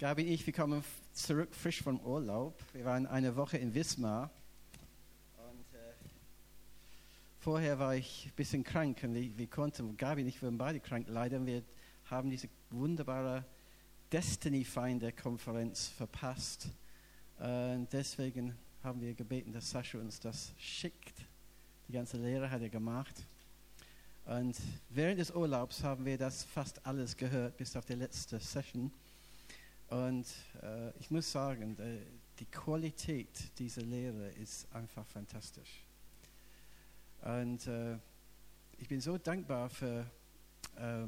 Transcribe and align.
Gabi 0.00 0.22
und 0.22 0.28
ich, 0.28 0.46
wir 0.46 0.54
kommen 0.54 0.82
zurück 1.12 1.54
frisch 1.54 1.82
vom 1.82 2.00
Urlaub. 2.00 2.58
Wir 2.72 2.86
waren 2.86 3.06
eine 3.06 3.36
Woche 3.36 3.58
in 3.58 3.74
Wismar. 3.74 4.30
Und 5.36 5.74
äh, 5.74 5.92
vorher 7.38 7.78
war 7.78 7.94
ich 7.94 8.24
ein 8.24 8.32
bisschen 8.34 8.64
krank 8.64 9.00
und 9.02 9.12
wir, 9.12 9.36
wir 9.36 9.46
konnten, 9.46 9.98
Gabi 9.98 10.22
und 10.22 10.28
ich 10.28 10.42
waren 10.42 10.56
beide 10.56 10.80
krank 10.80 11.04
leider. 11.10 11.44
Wir 11.44 11.62
haben 12.06 12.30
diese 12.30 12.48
wunderbare 12.70 13.44
Destiny-Finder-Konferenz 14.10 15.88
verpasst. 15.88 16.68
Und 17.38 17.88
deswegen 17.92 18.56
haben 18.82 19.02
wir 19.02 19.12
gebeten, 19.12 19.52
dass 19.52 19.70
Sascha 19.70 19.98
uns 19.98 20.18
das 20.18 20.54
schickt. 20.56 21.26
Die 21.88 21.92
ganze 21.92 22.16
Lehre 22.16 22.50
hat 22.50 22.62
er 22.62 22.70
gemacht. 22.70 23.22
Und 24.24 24.56
während 24.88 25.20
des 25.20 25.30
Urlaubs 25.30 25.84
haben 25.84 26.06
wir 26.06 26.16
das 26.16 26.44
fast 26.44 26.86
alles 26.86 27.18
gehört, 27.18 27.58
bis 27.58 27.76
auf 27.76 27.84
die 27.84 27.96
letzte 27.96 28.40
Session. 28.40 28.90
Und 29.90 30.26
äh, 30.62 30.90
ich 31.00 31.10
muss 31.10 31.30
sagen, 31.30 31.76
äh, 31.78 31.98
die 32.38 32.46
Qualität 32.46 33.28
dieser 33.58 33.82
Lehre 33.82 34.28
ist 34.30 34.72
einfach 34.72 35.04
fantastisch. 35.04 35.84
Und 37.22 37.66
äh, 37.66 37.98
ich 38.78 38.88
bin 38.88 39.00
so 39.00 39.18
dankbar 39.18 39.68
für, 39.68 40.06
äh, 40.76 41.06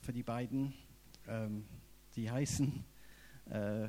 für 0.00 0.12
die 0.12 0.22
beiden, 0.22 0.72
ähm, 1.26 1.66
die 2.14 2.30
heißen 2.30 2.84
äh, 3.50 3.88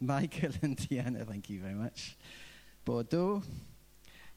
Michael 0.00 0.52
und 0.62 0.90
Diana, 0.90 1.24
thank 1.24 1.48
you 1.48 1.60
very 1.60 1.74
much, 1.74 2.16
Bordeaux, 2.84 3.42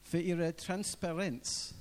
für 0.02 0.20
ihre 0.20 0.54
Transparenz 0.54 1.74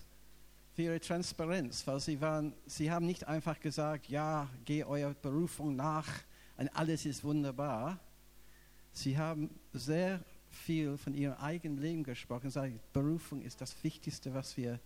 für 0.73 0.83
ihre 0.83 0.99
Transparenz, 1.01 1.85
weil 1.85 1.99
sie, 1.99 2.21
waren, 2.21 2.53
sie 2.65 2.89
haben 2.89 3.05
nicht 3.05 3.27
einfach 3.27 3.59
gesagt, 3.59 4.07
ja, 4.07 4.49
geh 4.63 4.85
eurer 4.85 5.13
Berufung 5.13 5.75
nach 5.75 6.07
und 6.61 6.69
alles 6.75 7.07
ist 7.07 7.23
wunderbar. 7.23 7.99
Sie 8.93 9.17
haben 9.17 9.49
sehr 9.73 10.23
viel 10.47 10.95
von 10.95 11.15
ihrem 11.15 11.33
eigenen 11.37 11.79
Leben 11.79 12.03
gesprochen 12.03 12.43
und 12.43 12.53
gesagt, 12.53 12.93
Berufung 12.93 13.41
ist 13.41 13.61
das 13.61 13.83
Wichtigste, 13.83 14.31
was 14.35 14.55
wir 14.57 14.79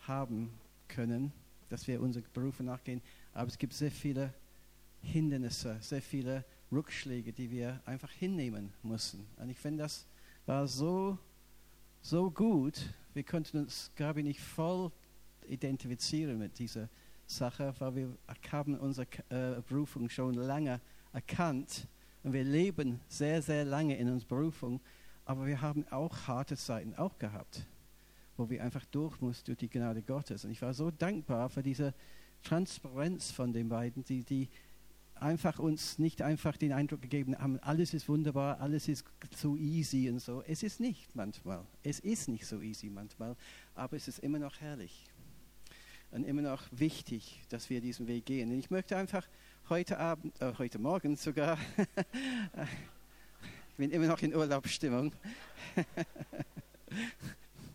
haben 0.00 0.52
können, 0.88 1.32
dass 1.70 1.86
wir 1.86 2.02
unsere 2.02 2.22
Berufe 2.34 2.62
nachgehen. 2.62 3.00
Aber 3.32 3.48
es 3.48 3.56
gibt 3.56 3.72
sehr 3.72 3.90
viele 3.90 4.34
Hindernisse, 5.00 5.78
sehr 5.80 6.02
viele 6.02 6.44
Rückschläge, 6.70 7.32
die 7.32 7.50
wir 7.50 7.80
einfach 7.86 8.10
hinnehmen 8.10 8.70
müssen. 8.82 9.26
Und 9.38 9.48
ich 9.48 9.58
finde, 9.58 9.84
das 9.84 10.04
war 10.44 10.68
so, 10.68 11.16
so 12.02 12.30
gut. 12.30 12.78
Wir 13.14 13.24
konnten 13.24 13.56
uns, 13.56 13.90
glaube 13.96 14.20
ich, 14.20 14.26
nicht 14.26 14.40
voll 14.40 14.92
identifizieren 15.48 16.38
mit 16.38 16.58
dieser 16.58 16.90
Sache, 17.26 17.74
weil 17.78 17.96
wir 17.96 18.16
haben 18.50 18.78
unsere 18.78 19.06
äh, 19.30 19.62
Berufung 19.66 20.10
schon 20.10 20.34
lange 20.34 20.78
erkannt 21.12 21.86
und 22.22 22.32
wir 22.32 22.44
leben 22.44 23.00
sehr, 23.08 23.42
sehr 23.42 23.64
lange 23.64 23.96
in 23.96 24.08
unserer 24.08 24.28
Berufung, 24.28 24.80
aber 25.24 25.46
wir 25.46 25.60
haben 25.60 25.86
auch 25.88 26.26
harte 26.26 26.56
Zeiten 26.56 26.94
auch 26.94 27.18
gehabt, 27.18 27.66
wo 28.36 28.48
wir 28.48 28.62
einfach 28.62 28.84
durch 28.86 29.20
mussten 29.20 29.46
durch 29.46 29.58
die 29.58 29.68
Gnade 29.68 30.02
Gottes. 30.02 30.44
Und 30.44 30.50
ich 30.50 30.62
war 30.62 30.74
so 30.74 30.90
dankbar 30.90 31.48
für 31.48 31.62
diese 31.62 31.94
Transparenz 32.42 33.30
von 33.30 33.52
den 33.52 33.68
beiden, 33.68 34.04
die, 34.04 34.24
die 34.24 34.48
einfach 35.14 35.58
uns 35.58 35.98
nicht 35.98 36.22
einfach 36.22 36.56
den 36.56 36.72
Eindruck 36.72 37.02
gegeben 37.02 37.38
haben, 37.38 37.58
alles 37.60 37.94
ist 37.94 38.08
wunderbar, 38.08 38.60
alles 38.60 38.88
ist 38.88 39.04
so 39.36 39.56
easy 39.56 40.10
und 40.10 40.18
so. 40.18 40.42
Es 40.42 40.62
ist 40.62 40.80
nicht 40.80 41.14
manchmal. 41.14 41.64
Es 41.82 42.00
ist 42.00 42.28
nicht 42.28 42.46
so 42.46 42.60
easy 42.60 42.90
manchmal, 42.90 43.36
aber 43.74 43.96
es 43.96 44.08
ist 44.08 44.18
immer 44.18 44.38
noch 44.38 44.60
herrlich 44.60 45.06
und 46.10 46.24
immer 46.24 46.42
noch 46.42 46.64
wichtig, 46.70 47.40
dass 47.48 47.70
wir 47.70 47.80
diesen 47.80 48.06
Weg 48.06 48.26
gehen. 48.26 48.50
Und 48.50 48.58
ich 48.58 48.70
möchte 48.70 48.96
einfach 48.96 49.26
heute 49.68 49.98
Abend, 49.98 50.40
äh, 50.40 50.52
heute 50.58 50.78
Morgen 50.78 51.16
sogar, 51.16 51.58
ich 53.68 53.76
bin 53.76 53.90
immer 53.90 54.06
noch 54.06 54.22
in 54.22 54.34
Urlaubsstimmung. 54.34 55.12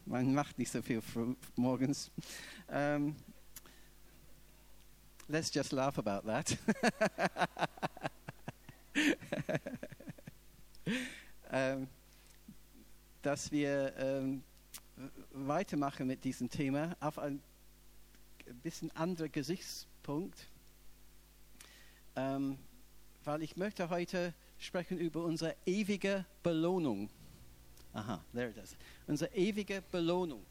Man 0.06 0.34
macht 0.34 0.58
nicht 0.58 0.72
so 0.72 0.82
viel 0.82 1.02
morgens. 1.56 2.10
Um, 2.68 2.76
ähm, 2.76 3.16
let's 5.28 5.54
just 5.54 5.72
laugh 5.72 5.98
about 5.98 6.28
that. 6.28 6.58
um, 10.86 10.92
ähm, 11.52 11.88
dass 13.22 13.52
wir 13.52 13.94
um, 13.98 14.04
ähm, 14.04 14.44
weitermachen 15.32 16.08
mit 16.08 16.24
diesem 16.24 16.50
Thema 16.50 16.96
auf 17.00 17.20
ein 17.20 17.40
ein 18.48 18.60
bisschen 18.60 18.96
anderer 18.96 19.30
Gesichtspunkt, 19.30 20.48
ähm, 22.18 22.58
weil 23.24 23.44
ich 23.44 23.56
möchte 23.56 23.90
heute 23.90 24.34
sprechen 24.58 24.98
über 24.98 25.24
unsere 25.24 25.56
ewige 25.66 26.26
Belohnung. 26.44 27.10
Aha, 27.94 28.22
there 28.34 28.50
it 28.50 28.58
is. 28.58 28.76
Unsere 29.06 29.34
ewige 29.34 29.82
Belohnung, 29.92 30.44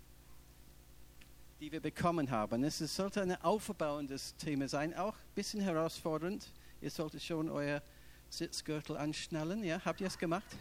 die 1.61 1.71
wir 1.71 1.81
bekommen 1.81 2.31
haben. 2.31 2.65
Es 2.65 2.79
sollte 2.79 3.21
ein 3.21 3.41
aufbauendes 3.43 4.37
Thema 4.37 4.69
sein, 4.69 4.95
auch 4.95 5.15
ein 5.15 5.35
bisschen 5.35 5.61
herausfordernd. 5.61 6.51
Ihr 6.81 6.91
solltet 6.91 7.23
schon 7.23 7.51
euer 7.51 7.83
Sitzgürtel 8.31 8.97
anschnallen. 8.97 9.65
Ja, 9.65 9.85
habt 9.85 10.01
ihr 10.01 10.07
es 10.07 10.17
gemacht? 10.17 10.57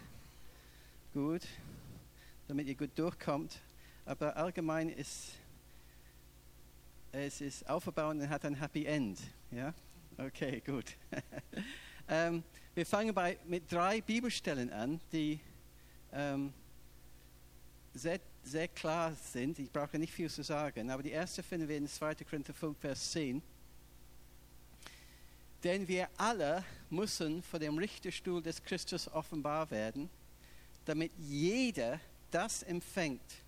Gut, 1.14 1.42
damit 2.48 2.68
ihr 2.68 2.76
gut 2.76 2.98
durchkommt. 2.98 3.60
Aber 4.06 4.36
allgemein 4.36 4.90
ist 4.90 5.34
es 7.12 7.40
ist 7.40 7.70
aufgebaut 7.70 8.16
und 8.16 8.30
hat 8.30 8.44
ein 8.44 8.56
Happy 8.56 8.86
End. 8.86 9.20
Ja? 9.50 9.74
Okay, 10.18 10.62
gut. 10.66 10.86
ähm, 12.10 12.44
wir 12.74 12.86
fangen 12.86 13.14
bei, 13.14 13.38
mit 13.46 13.72
drei 13.72 14.02
Bibelstellen 14.02 14.72
an, 14.72 15.00
die 15.12 15.40
ähm, 16.14 16.54
sehr, 17.94 18.20
sehr 18.44 18.68
klar 18.68 19.14
sind. 19.14 19.60
Ich 19.60 19.72
brauche 19.72 19.98
nicht 20.00 20.14
viel 20.14 20.30
zu 20.30 20.44
sagen, 20.44 20.90
aber 20.90 21.04
die 21.04 21.12
erste 21.12 21.44
finden 21.44 21.68
wir 21.68 21.78
in 21.78 21.88
2. 21.88 22.16
Korinther 22.16 22.54
5, 22.54 22.78
Vers 22.78 23.12
10. 23.12 23.42
Denn 25.64 25.88
wir 25.88 26.10
alle 26.18 26.64
müssen 26.90 27.42
vor 27.44 27.60
dem 27.60 27.78
Richterstuhl 27.78 28.42
des 28.42 28.64
Christus 28.64 29.08
offenbar 29.08 29.70
werden, 29.72 30.10
damit 30.86 31.12
jeder 31.18 32.00
das 32.32 32.64
empfängt, 32.64 33.44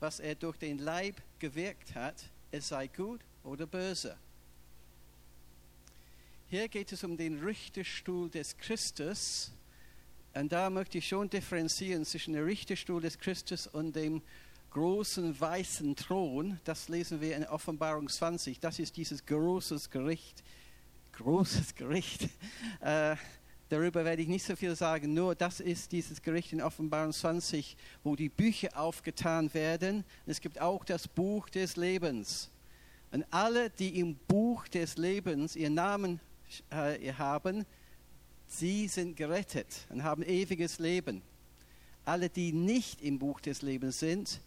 was 0.00 0.20
er 0.20 0.34
durch 0.34 0.56
den 0.56 0.78
Leib 0.78 1.16
gewirkt 1.38 1.94
hat 1.94 2.24
es 2.50 2.68
sei 2.68 2.88
gut 2.88 3.20
oder 3.44 3.66
böse. 3.66 4.16
Hier 6.52 6.66
geht 6.66 6.90
es 6.90 7.04
um 7.04 7.16
den 7.16 7.38
Richterstuhl 7.44 8.28
des 8.28 8.56
Christus. 8.56 9.52
Und 10.34 10.50
da 10.50 10.68
möchte 10.68 10.98
ich 10.98 11.06
schon 11.06 11.30
differenzieren 11.30 12.04
zwischen 12.04 12.34
dem 12.34 12.42
Richterstuhl 12.42 13.00
des 13.00 13.20
Christus 13.20 13.68
und 13.68 13.94
dem 13.94 14.20
großen 14.72 15.40
weißen 15.40 15.94
Thron. 15.94 16.58
Das 16.64 16.88
lesen 16.88 17.20
wir 17.20 17.36
in 17.36 17.44
Offenbarung 17.44 18.08
20. 18.08 18.58
Das 18.58 18.80
ist 18.80 18.96
dieses 18.96 19.24
großes 19.24 19.90
Gericht. 19.90 20.42
Großes 21.12 21.72
Gericht. 21.76 22.24
Äh, 22.80 23.14
darüber 23.68 24.04
werde 24.04 24.22
ich 24.22 24.28
nicht 24.28 24.44
so 24.44 24.56
viel 24.56 24.74
sagen. 24.74 25.14
Nur 25.14 25.36
das 25.36 25.60
ist 25.60 25.92
dieses 25.92 26.20
Gericht 26.20 26.52
in 26.52 26.62
Offenbarung 26.62 27.12
20, 27.12 27.76
wo 28.02 28.16
die 28.16 28.28
Bücher 28.28 28.70
aufgetan 28.74 29.54
werden. 29.54 30.02
Es 30.26 30.40
gibt 30.40 30.60
auch 30.60 30.84
das 30.84 31.06
Buch 31.06 31.48
des 31.48 31.76
Lebens. 31.76 32.50
Und 33.12 33.24
alle, 33.30 33.70
die 33.70 34.00
im 34.00 34.16
Buch 34.26 34.66
des 34.66 34.96
Lebens 34.96 35.54
ihren 35.54 35.74
Namen 35.74 36.18
haben, 36.72 37.64
sie 38.46 38.88
sind 38.88 39.16
gerettet 39.16 39.86
und 39.88 40.02
haben 40.02 40.22
ewiges 40.22 40.78
Leben. 40.78 41.22
Alle, 42.04 42.28
die 42.28 42.52
nicht 42.52 43.02
im 43.02 43.18
Buch 43.18 43.40
des 43.40 43.62
Lebens 43.62 44.00
sind, 44.00 44.40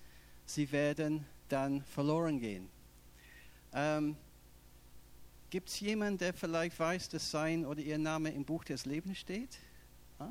sie 0.45 0.71
werden 0.71 1.25
dann 1.49 1.83
verloren 1.83 2.39
gehen. 2.39 2.67
Ähm, 3.73 4.15
Gibt 5.49 5.69
es 5.69 5.79
jemanden, 5.79 6.17
der 6.17 6.33
vielleicht 6.33 6.79
weiß, 6.79 7.09
dass 7.09 7.29
sein 7.29 7.63
oder 7.65 7.79
ihr 7.79 7.99
Name 7.99 8.31
im 8.31 8.43
Buch 8.43 8.63
des 8.63 8.85
Lebens 8.85 9.19
steht? 9.19 9.59
Ah, 10.17 10.25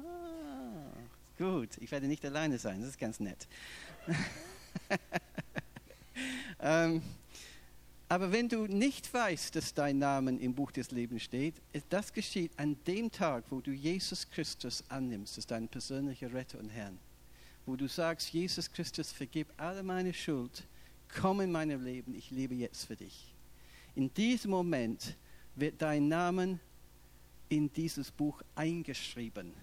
gut. 1.39 1.79
Ich 1.79 1.93
werde 1.93 2.09
nicht 2.09 2.25
alleine 2.25 2.59
sein. 2.59 2.81
Das 2.81 2.91
ist 2.91 2.99
ganz 2.99 3.21
nett. 3.21 3.47
ähm, 6.61 7.03
aber 8.13 8.31
wenn 8.31 8.47
du 8.47 8.67
nicht 8.67 9.15
weißt, 9.15 9.57
dass 9.57 9.73
dein 9.73 9.99
Name 9.99 10.33
im 10.33 10.55
Buch 10.55 10.71
des 10.71 10.91
Lebens 10.91 11.23
steht, 11.23 11.55
das 11.89 12.13
geschieht 12.13 12.53
an 12.59 12.77
dem 12.87 13.11
Tag, 13.11 13.45
wo 13.49 13.63
du 13.63 13.71
Jesus 13.71 14.29
Christus 14.29 14.85
annimmst 14.91 15.39
als 15.39 15.47
dein 15.47 15.67
persönlicher 15.67 16.31
Retter 16.31 16.59
und 16.59 16.69
Herrn. 16.69 16.99
Wo 17.65 17.75
du 17.75 17.89
sagst, 17.89 18.29
Jesus 18.29 18.71
Christus, 18.71 19.11
vergib 19.11 19.49
alle 19.57 19.83
meine 19.83 20.13
Schuld, 20.13 20.63
komm 21.09 21.41
in 21.41 21.51
mein 21.51 21.71
Leben, 21.83 22.15
ich 22.15 22.31
lebe 22.31 22.55
jetzt 22.55 22.85
für 22.85 22.97
dich. 22.97 23.35
In 23.95 24.13
diesem 24.13 24.51
Moment 24.51 25.17
wird 25.57 25.81
dein 25.81 26.07
Name 26.07 26.59
in 27.49 27.73
dieses 27.73 28.11
Buch 28.11 28.43
eingeschrieben 28.55 29.55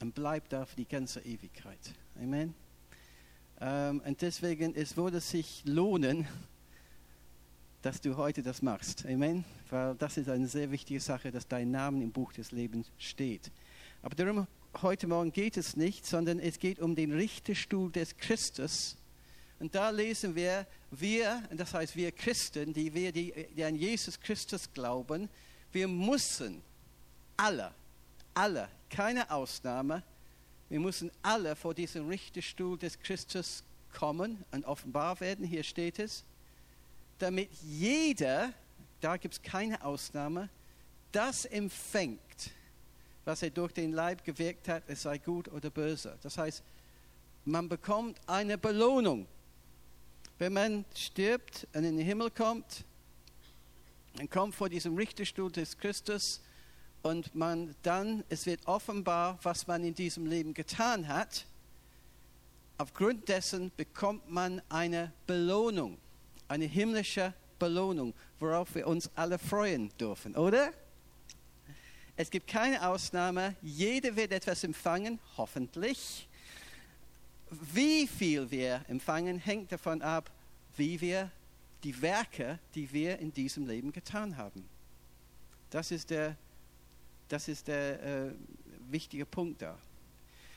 und 0.00 0.14
bleibt 0.14 0.54
da 0.54 0.64
für 0.64 0.76
die 0.76 0.88
ganze 0.88 1.20
Ewigkeit. 1.20 1.94
Amen. 2.18 2.54
Ähm, 3.60 4.00
und 4.06 4.22
deswegen, 4.22 4.74
es 4.74 4.96
würde 4.96 5.20
sich 5.20 5.62
lohnen, 5.66 6.26
dass 7.82 8.00
du 8.00 8.16
heute 8.16 8.42
das 8.42 8.62
machst. 8.62 9.06
Amen. 9.06 9.44
Weil 9.70 9.94
das 9.94 10.16
ist 10.16 10.28
eine 10.28 10.46
sehr 10.46 10.70
wichtige 10.70 11.00
Sache, 11.00 11.30
dass 11.30 11.48
dein 11.48 11.70
Name 11.70 12.02
im 12.02 12.12
Buch 12.12 12.32
des 12.32 12.52
Lebens 12.52 12.90
steht. 12.98 13.50
Aber 14.02 14.14
darum 14.14 14.46
heute 14.82 15.06
Morgen 15.06 15.32
geht 15.32 15.56
es 15.56 15.76
nicht, 15.76 16.06
sondern 16.06 16.38
es 16.38 16.58
geht 16.58 16.78
um 16.78 16.94
den 16.94 17.12
Richterstuhl 17.12 17.90
des 17.90 18.16
Christus. 18.16 18.96
Und 19.58 19.74
da 19.74 19.90
lesen 19.90 20.34
wir, 20.34 20.66
wir, 20.90 21.42
das 21.50 21.74
heißt 21.74 21.96
wir 21.96 22.12
Christen, 22.12 22.72
die 22.72 22.92
wir, 22.92 23.12
die, 23.12 23.32
die 23.54 23.64
an 23.64 23.76
Jesus 23.76 24.18
Christus 24.18 24.72
glauben, 24.72 25.28
wir 25.72 25.86
müssen 25.86 26.62
alle, 27.36 27.72
alle, 28.34 28.68
keine 28.88 29.30
Ausnahme, 29.30 30.02
wir 30.68 30.80
müssen 30.80 31.10
alle 31.22 31.56
vor 31.56 31.74
diesem 31.74 32.08
Richterstuhl 32.08 32.78
des 32.78 32.98
Christus 32.98 33.64
kommen 33.92 34.44
und 34.52 34.64
offenbar 34.64 35.20
werden, 35.20 35.44
hier 35.44 35.62
steht 35.62 35.98
es, 35.98 36.24
damit 37.22 37.50
jeder, 37.62 38.52
da 39.00 39.16
gibt 39.16 39.34
es 39.34 39.42
keine 39.42 39.82
Ausnahme, 39.84 40.48
das 41.12 41.44
empfängt, 41.44 42.50
was 43.24 43.42
er 43.42 43.50
durch 43.50 43.72
den 43.72 43.92
Leib 43.92 44.24
gewirkt 44.24 44.68
hat, 44.68 44.82
es 44.86 45.02
sei 45.02 45.18
gut 45.18 45.48
oder 45.48 45.70
böse. 45.70 46.16
Das 46.22 46.38
heißt, 46.38 46.62
man 47.44 47.68
bekommt 47.68 48.18
eine 48.26 48.58
Belohnung. 48.58 49.26
Wenn 50.38 50.52
man 50.52 50.84
stirbt 50.94 51.66
und 51.74 51.84
in 51.84 51.96
den 51.96 52.06
Himmel 52.06 52.30
kommt, 52.30 52.84
dann 54.16 54.28
kommt 54.28 54.54
vor 54.54 54.68
diesem 54.68 54.96
Richterstuhl 54.96 55.50
des 55.52 55.76
Christus 55.78 56.40
und 57.02 57.34
man 57.34 57.74
dann, 57.82 58.24
es 58.28 58.46
wird 58.46 58.66
offenbar, 58.66 59.38
was 59.42 59.66
man 59.66 59.84
in 59.84 59.94
diesem 59.94 60.26
Leben 60.26 60.54
getan 60.54 61.08
hat. 61.08 61.46
Aufgrund 62.78 63.28
dessen 63.28 63.70
bekommt 63.76 64.30
man 64.30 64.62
eine 64.68 65.12
Belohnung, 65.26 65.98
eine 66.50 66.64
himmlische 66.64 67.32
Belohnung, 67.58 68.12
worauf 68.40 68.74
wir 68.74 68.86
uns 68.86 69.08
alle 69.14 69.38
freuen 69.38 69.90
dürfen, 69.98 70.34
oder? 70.36 70.72
Es 72.16 72.30
gibt 72.30 72.48
keine 72.48 72.86
Ausnahme. 72.86 73.54
Jeder 73.62 74.14
wird 74.16 74.32
etwas 74.32 74.64
empfangen, 74.64 75.20
hoffentlich. 75.36 76.28
Wie 77.72 78.06
viel 78.06 78.50
wir 78.50 78.84
empfangen, 78.88 79.38
hängt 79.38 79.70
davon 79.72 80.02
ab, 80.02 80.30
wie 80.76 81.00
wir 81.00 81.30
die 81.84 82.02
Werke, 82.02 82.58
die 82.74 82.92
wir 82.92 83.18
in 83.20 83.32
diesem 83.32 83.66
Leben 83.66 83.92
getan 83.92 84.36
haben. 84.36 84.68
Das 85.70 85.90
ist 85.92 86.10
der, 86.10 86.36
das 87.28 87.48
ist 87.48 87.68
der 87.68 88.02
äh, 88.02 88.32
wichtige 88.90 89.24
Punkt 89.24 89.62
da. 89.62 89.78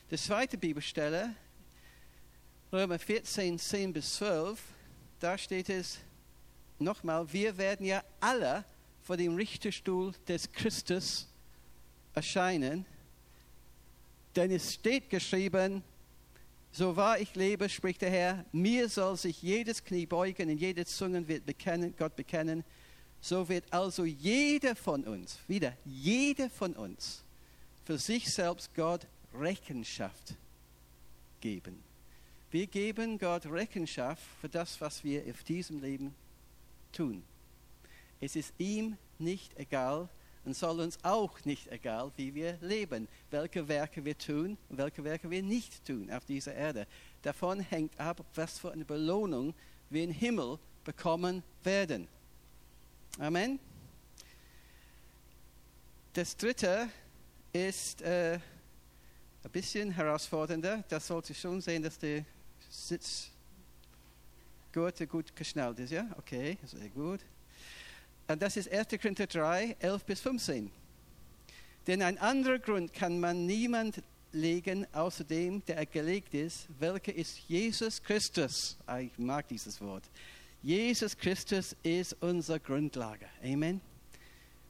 Die 0.09 0.17
zweite 0.17 0.57
Bibelstelle, 0.57 1.35
Römer 2.71 2.97
14, 2.97 3.59
10 3.59 3.93
bis 3.93 4.15
12, 4.15 4.59
da 5.23 5.37
steht 5.37 5.69
es 5.69 5.99
nochmal, 6.79 7.31
wir 7.31 7.57
werden 7.57 7.85
ja 7.85 8.03
alle 8.19 8.65
vor 9.03 9.15
dem 9.15 9.35
Richterstuhl 9.35 10.11
des 10.27 10.51
Christus 10.51 11.29
erscheinen. 12.13 12.85
Denn 14.35 14.51
es 14.51 14.73
steht 14.73 15.09
geschrieben, 15.09 15.81
so 16.73 16.97
wahr 16.97 17.19
ich 17.19 17.33
lebe, 17.35 17.69
spricht 17.69 18.01
der 18.01 18.09
Herr, 18.09 18.45
mir 18.51 18.89
soll 18.89 19.15
sich 19.15 19.41
jedes 19.41 19.81
Knie 19.81 20.05
beugen 20.05 20.49
und 20.49 20.57
jede 20.57 20.85
Zunge 20.85 21.25
wird 21.25 21.45
bekennen, 21.45 21.93
Gott 21.97 22.17
bekennen. 22.17 22.65
So 23.21 23.47
wird 23.47 23.71
also 23.71 24.03
jeder 24.03 24.75
von 24.75 25.05
uns, 25.05 25.37
wieder 25.47 25.71
jeder 25.85 26.49
von 26.49 26.73
uns, 26.73 27.23
für 27.85 27.97
sich 27.97 28.29
selbst 28.29 28.75
Gott 28.75 29.07
Rechenschaft 29.33 30.35
geben. 31.39 31.81
Wir 32.53 32.67
geben 32.67 33.17
Gott 33.17 33.47
Rechenschaft 33.47 34.21
für 34.39 34.47
das, 34.47 34.79
was 34.79 35.03
wir 35.03 35.23
auf 35.27 35.43
diesem 35.43 35.81
Leben 35.81 36.13
tun. 36.91 37.23
Es 38.21 38.35
ist 38.35 38.53
ihm 38.59 38.95
nicht 39.17 39.57
egal, 39.57 40.07
und 40.45 40.55
soll 40.55 40.79
uns 40.81 40.99
auch 41.03 41.43
nicht 41.45 41.71
egal, 41.71 42.11
wie 42.15 42.35
wir 42.35 42.59
leben, 42.61 43.07
welche 43.31 43.67
Werke 43.67 44.05
wir 44.05 44.15
tun 44.15 44.55
und 44.69 44.77
welche 44.77 45.03
Werke 45.03 45.31
wir 45.31 45.41
nicht 45.41 45.83
tun 45.83 46.11
auf 46.11 46.25
dieser 46.25 46.53
Erde. 46.53 46.85
Davon 47.23 47.59
hängt 47.59 47.99
ab, 47.99 48.23
was 48.35 48.59
für 48.59 48.71
eine 48.71 48.85
Belohnung 48.85 49.55
wir 49.89 50.03
im 50.03 50.11
Himmel 50.11 50.59
bekommen 50.83 51.41
werden. 51.63 52.07
Amen. 53.17 53.57
Das 56.13 56.37
dritte 56.37 56.87
ist 57.51 58.03
äh, 58.03 58.37
ein 59.43 59.51
bisschen 59.51 59.89
herausfordernder. 59.89 60.83
Das 60.87 61.07
sollte 61.07 61.33
schon 61.33 61.59
sehen, 61.59 61.81
dass 61.81 61.97
der 61.97 62.23
Sitz 62.73 63.29
gut, 64.73 65.07
gut 65.07 65.35
geschnallt 65.35 65.79
ist. 65.79 65.91
Ja, 65.91 66.07
okay, 66.17 66.57
sehr 66.63 66.89
gut. 66.89 67.19
Und 68.27 68.41
das 68.41 68.57
ist 68.57 68.67
1. 68.67 68.87
Korinther 68.99 69.27
3, 69.27 69.77
11 69.79 70.05
bis 70.05 70.19
15. 70.21 70.71
Denn 71.85 72.01
ein 72.01 72.17
anderer 72.17 72.57
Grund 72.57 72.91
kann 72.91 73.19
man 73.19 73.45
niemand 73.45 74.01
legen, 74.31 74.87
außer 74.91 75.23
dem, 75.23 75.63
der 75.65 75.85
gelegt 75.85 76.33
ist, 76.33 76.67
welcher 76.79 77.13
ist 77.13 77.37
Jesus 77.47 78.01
Christus. 78.01 78.75
Ah, 78.87 78.99
ich 78.99 79.15
mag 79.19 79.47
dieses 79.47 79.79
Wort. 79.79 80.09
Jesus 80.63 81.15
Christus 81.15 81.75
ist 81.83 82.17
unsere 82.21 82.59
Grundlage. 82.59 83.27
Amen. 83.43 83.81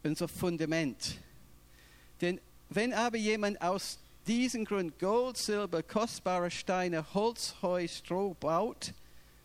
Unser 0.03 0.27
Fundament. 0.27 1.19
Denn 2.19 2.41
wenn 2.69 2.91
aber 2.94 3.17
jemand 3.17 3.61
aus 3.61 3.99
diesem 4.27 4.65
Grund 4.65 4.99
Gold, 4.99 5.37
Silber, 5.37 5.83
kostbare 5.83 6.49
Steine, 6.49 7.13
Holz, 7.13 7.55
Heu, 7.61 7.87
Stroh 7.87 8.35
baut, 8.39 8.93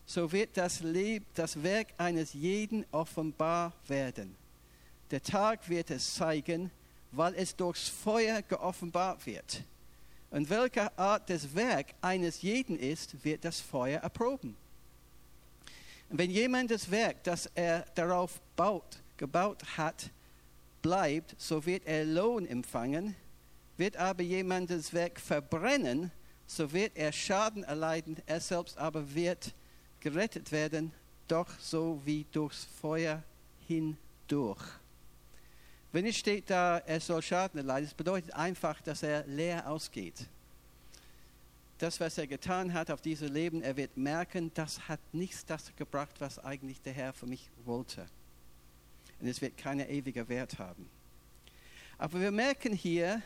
so 0.05 0.31
wird 0.31 0.57
das, 0.57 0.81
Leb 0.81 1.23
das 1.35 1.61
Werk 1.61 1.87
eines 1.97 2.33
jeden 2.33 2.85
offenbar 2.91 3.73
werden. 3.87 4.35
Der 5.11 5.21
Tag 5.21 5.67
wird 5.69 5.91
es 5.91 6.15
zeigen, 6.15 6.71
weil 7.11 7.33
es 7.35 7.55
durchs 7.55 7.89
Feuer 7.89 8.41
geoffenbart 8.41 9.25
wird. 9.25 9.63
Und 10.31 10.49
welche 10.49 10.97
Art 10.97 11.29
des 11.29 11.55
Werk 11.55 11.87
eines 12.01 12.41
jeden 12.41 12.77
ist, 12.77 13.23
wird 13.23 13.43
das 13.43 13.59
Feuer 13.59 14.01
erproben. 14.01 14.55
Und 16.09 16.17
wenn 16.17 16.31
jemand 16.31 16.71
das 16.71 16.89
Werk, 16.89 17.23
das 17.23 17.47
er 17.55 17.85
darauf 17.95 18.39
baut, 18.55 18.99
gebaut 19.17 19.63
hat, 19.77 20.09
bleibt, 20.81 21.35
so 21.37 21.65
wird 21.65 21.85
er 21.85 22.05
Lohn 22.05 22.45
empfangen. 22.45 23.15
Wird 23.79 23.95
aber 23.95 24.23
jemand 24.23 24.69
das 24.69 24.91
Werk 24.91 25.21
verbrennen, 25.21 26.11
so 26.45 26.69
wird 26.73 26.97
er 26.97 27.13
Schaden 27.13 27.63
erleiden, 27.63 28.17
er 28.25 28.41
selbst 28.41 28.77
aber 28.77 29.15
wird 29.15 29.53
gerettet 30.01 30.51
werden, 30.51 30.91
doch 31.29 31.47
so 31.59 32.01
wie 32.03 32.25
durchs 32.33 32.67
Feuer 32.81 33.23
hindurch. 33.69 34.61
Wenn 35.93 36.05
es 36.05 36.17
steht 36.17 36.49
da, 36.49 36.79
er 36.79 36.99
soll 36.99 37.21
Schaden 37.21 37.57
erleiden, 37.57 37.85
das 37.85 37.93
bedeutet 37.93 38.33
einfach, 38.33 38.81
dass 38.81 39.01
er 39.01 39.25
leer 39.27 39.65
ausgeht. 39.65 40.27
Das, 41.77 42.01
was 42.01 42.17
er 42.17 42.27
getan 42.27 42.73
hat 42.73 42.91
auf 42.91 42.99
diesem 42.99 43.31
Leben, 43.31 43.61
er 43.61 43.77
wird 43.77 43.95
merken, 43.95 44.51
das 44.55 44.89
hat 44.89 44.99
nichts 45.13 45.45
das 45.45 45.73
gebracht, 45.77 46.19
was 46.19 46.37
eigentlich 46.37 46.81
der 46.81 46.91
Herr 46.91 47.13
für 47.13 47.27
mich 47.27 47.49
wollte. 47.63 48.05
Und 49.21 49.27
es 49.29 49.39
wird 49.39 49.55
keinen 49.55 49.89
ewigen 49.89 50.27
Wert 50.27 50.59
haben. 50.59 50.89
Aber 51.97 52.19
wir 52.19 52.31
merken 52.31 52.73
hier, 52.73 53.21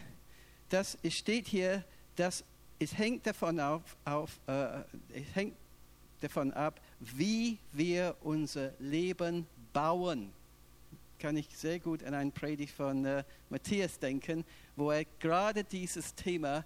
es 0.73 0.97
steht 1.13 1.47
hier, 1.47 1.83
dass 2.15 2.43
es 2.79 2.97
hängt 2.97 3.25
davon 3.27 3.59
auf, 3.59 3.81
auf 4.05 4.39
äh, 4.47 4.79
es 5.13 5.35
hängt 5.35 5.55
davon 6.19 6.51
ab, 6.53 6.81
wie 6.99 7.57
wir 7.71 8.15
unser 8.21 8.71
Leben 8.79 9.45
bauen. 9.71 10.31
Kann 11.19 11.37
ich 11.37 11.47
sehr 11.55 11.79
gut 11.79 12.03
an 12.03 12.13
eine 12.13 12.31
Predigt 12.31 12.73
von 12.73 13.05
äh, 13.05 13.23
Matthias 13.49 13.99
denken, 13.99 14.43
wo 14.75 14.91
er 14.91 15.05
gerade 15.19 15.63
dieses 15.63 16.13
Thema 16.15 16.65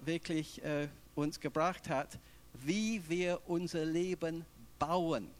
wirklich 0.00 0.62
äh, 0.62 0.88
uns 1.14 1.40
gebracht 1.40 1.88
hat, 1.88 2.18
wie 2.52 3.02
wir 3.08 3.40
unser 3.46 3.84
Leben 3.84 4.44
bauen. 4.78 5.30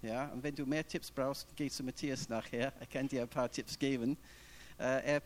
Ja, 0.00 0.28
und 0.28 0.42
wenn 0.42 0.54
du 0.54 0.66
mehr 0.66 0.86
Tipps 0.86 1.10
brauchst, 1.10 1.46
geh 1.54 1.70
zu 1.70 1.84
Matthias 1.84 2.28
nachher. 2.28 2.72
Er 2.80 2.86
kann 2.86 3.06
dir 3.06 3.22
ein 3.22 3.28
paar 3.28 3.50
Tipps 3.50 3.78
geben. 3.78 4.16
Äh, 4.78 5.14
er, 5.14 5.22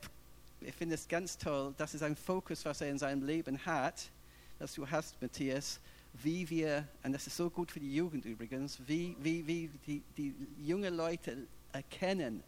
ich 0.61 0.75
finde 0.75 0.95
es 0.95 1.07
ganz 1.07 1.39
toll. 1.39 1.75
Das 1.77 1.95
ist 1.95 2.03
ein 2.03 2.17
Fokus, 2.17 2.65
was 2.65 2.81
er 2.81 2.91
in 2.91 2.99
seinem 2.99 3.25
Leben 3.25 3.65
hat, 3.65 4.11
dass 4.59 4.75
du 4.75 4.89
hast, 4.89 5.21
Matthias 5.21 5.81
wie 6.23 6.49
wir, 6.49 6.87
und 7.03 7.13
das 7.13 7.27
ist 7.27 7.37
so 7.37 7.51
gut 7.51 7.71
für 7.71 7.81
die 7.81 7.95
Jugend 7.95 8.25
übrigens, 8.25 8.79
wie, 8.87 9.17
wie, 9.21 9.47
wie 9.47 9.71
die, 9.87 10.03
die 10.17 10.35
jungen 10.59 10.95
Leute 10.95 11.47
erkennen, 11.73 12.43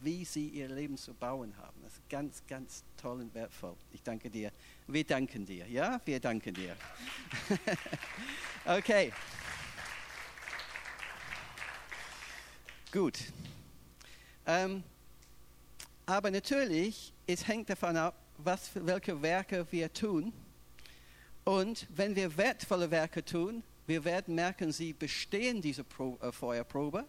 wie 0.00 0.24
sie 0.24 0.48
ihr 0.48 0.68
Leben 0.68 0.96
zu 0.96 1.14
bauen 1.14 1.56
haben. 1.56 1.80
Das 1.82 1.92
ist 1.92 2.08
ganz, 2.08 2.42
ganz 2.46 2.84
toll 2.96 3.20
und 3.20 3.34
wertvoll. 3.34 3.74
Ich 3.92 4.02
danke 4.02 4.28
dir. 4.28 4.52
Wir 4.86 5.04
danken 5.04 5.46
dir. 5.46 5.66
Ja, 5.66 6.00
wir 6.04 6.20
danken 6.20 6.52
dir. 6.52 6.76
okay. 8.66 9.12
Gut. 12.92 13.18
Ähm, 14.46 14.84
aber 16.06 16.30
natürlich, 16.30 17.12
es 17.26 17.46
hängt 17.46 17.70
davon 17.70 17.96
ab, 17.96 18.14
was, 18.38 18.70
welche 18.74 19.20
Werke 19.22 19.66
wir 19.70 19.92
tun 19.92 20.32
und 21.44 21.86
wenn 21.94 22.16
wir 22.16 22.36
wertvolle 22.36 22.90
Werke 22.90 23.24
tun, 23.24 23.62
wir 23.86 24.04
werden 24.04 24.34
merken, 24.34 24.72
sie 24.72 24.92
bestehen 24.92 25.60
diese 25.60 25.84
Pro 25.84 26.18
äh, 26.22 26.32
Feuerprobe. 26.32 27.04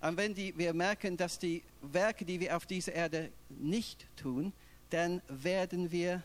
Und 0.00 0.16
wenn 0.16 0.34
die, 0.34 0.56
wir 0.56 0.74
merken, 0.74 1.16
dass 1.16 1.38
die 1.38 1.62
Werke, 1.80 2.24
die 2.24 2.38
wir 2.38 2.56
auf 2.56 2.66
dieser 2.66 2.92
Erde 2.92 3.32
nicht 3.48 4.06
tun, 4.16 4.52
dann 4.90 5.22
werden 5.28 5.90
wir 5.90 6.22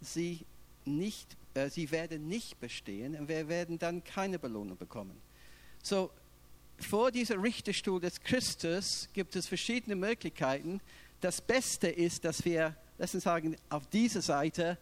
sie 0.00 0.44
nicht, 0.84 1.36
äh, 1.54 1.68
sie 1.68 1.90
werden 1.90 2.28
nicht 2.28 2.58
bestehen 2.60 3.14
und 3.14 3.28
wir 3.28 3.48
werden 3.48 3.78
dann 3.78 4.02
keine 4.02 4.38
Belohnung 4.38 4.76
bekommen. 4.76 5.20
So, 5.82 6.10
vor 6.78 7.10
diesem 7.10 7.40
Richterstuhl 7.40 8.00
des 8.00 8.20
Christus 8.20 9.08
gibt 9.12 9.36
es 9.36 9.46
verschiedene 9.46 9.96
Möglichkeiten. 9.96 10.80
Das 11.20 11.40
Beste 11.40 11.88
ist, 11.88 12.24
dass 12.24 12.44
wir, 12.44 12.76
lass 12.98 13.14
uns 13.14 13.24
sagen, 13.24 13.56
auf 13.70 13.86
dieser 13.86 14.22
Seite 14.22 14.78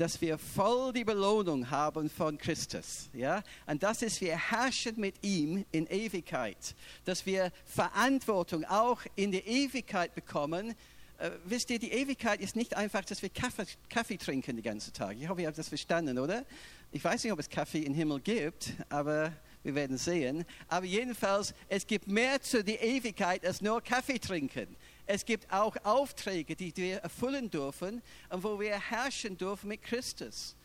dass 0.00 0.18
wir 0.22 0.38
voll 0.38 0.94
die 0.94 1.04
Belohnung 1.04 1.70
haben 1.70 2.08
von 2.08 2.38
Christus. 2.38 3.10
Ja? 3.12 3.42
Und 3.66 3.82
das 3.82 4.00
ist, 4.00 4.22
wir 4.22 4.34
herrschen 4.34 4.98
mit 4.98 5.16
ihm 5.22 5.66
in 5.72 5.86
Ewigkeit. 5.88 6.74
Dass 7.04 7.26
wir 7.26 7.52
Verantwortung 7.66 8.64
auch 8.64 9.02
in 9.14 9.30
der 9.30 9.46
Ewigkeit 9.46 10.14
bekommen. 10.14 10.74
Äh, 11.18 11.32
wisst 11.44 11.68
ihr, 11.68 11.78
die 11.78 11.92
Ewigkeit 11.92 12.40
ist 12.40 12.56
nicht 12.56 12.74
einfach, 12.78 13.04
dass 13.04 13.20
wir 13.20 13.28
Kaffee, 13.28 13.66
Kaffee 13.90 14.16
trinken 14.16 14.56
den 14.56 14.62
ganzen 14.62 14.94
Tag. 14.94 15.18
Ich 15.20 15.28
hoffe, 15.28 15.42
ihr 15.42 15.48
habt 15.48 15.58
das 15.58 15.68
verstanden, 15.68 16.18
oder? 16.18 16.46
Ich 16.92 17.04
weiß 17.04 17.22
nicht, 17.22 17.32
ob 17.32 17.38
es 17.38 17.50
Kaffee 17.50 17.82
im 17.82 17.92
Himmel 17.92 18.20
gibt, 18.20 18.72
aber 18.88 19.32
wir 19.62 19.74
werden 19.74 19.98
sehen. 19.98 20.44
Aber 20.68 20.86
jedenfalls, 20.86 21.54
es 21.68 21.86
gibt 21.86 22.06
mehr 22.06 22.40
zu 22.40 22.64
der 22.64 22.82
Ewigkeit 22.82 23.44
als 23.44 23.60
nur 23.60 23.80
Kaffee 23.82 24.18
trinken. 24.18 24.76
Es 25.06 25.24
gibt 25.24 25.52
auch 25.52 25.76
Aufträge, 25.84 26.56
die 26.56 26.74
wir 26.76 26.98
erfüllen 26.98 27.50
dürfen 27.50 28.02
und 28.30 28.44
wo 28.44 28.58
wir 28.60 28.78
herrschen 28.78 29.36
dürfen 29.36 29.68
mit 29.68 29.82
Christus. 29.82 30.56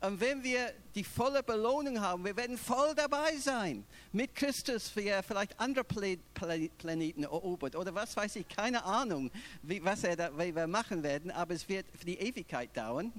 Und 0.00 0.20
wenn 0.20 0.42
wir 0.42 0.74
die 0.94 1.04
volle 1.04 1.42
Belohnung 1.42 1.98
haben, 1.98 2.26
wir 2.26 2.36
werden 2.36 2.58
voll 2.58 2.94
dabei 2.94 3.36
sein. 3.38 3.86
Mit 4.12 4.34
Christus, 4.34 4.94
wie 4.96 5.06
er 5.06 5.22
vielleicht 5.22 5.58
andere 5.58 5.84
Planeten 5.84 7.22
erobert 7.22 7.74
oder 7.74 7.94
was 7.94 8.14
weiß 8.14 8.36
ich, 8.36 8.46
keine 8.46 8.84
Ahnung, 8.84 9.30
wie, 9.62 9.82
was 9.82 10.04
er 10.04 10.16
da, 10.16 10.38
wie 10.38 10.54
wir 10.54 10.66
machen 10.66 11.02
werden, 11.02 11.30
aber 11.30 11.54
es 11.54 11.66
wird 11.70 11.86
für 11.96 12.04
die 12.04 12.18
Ewigkeit 12.18 12.76
dauern. 12.76 13.12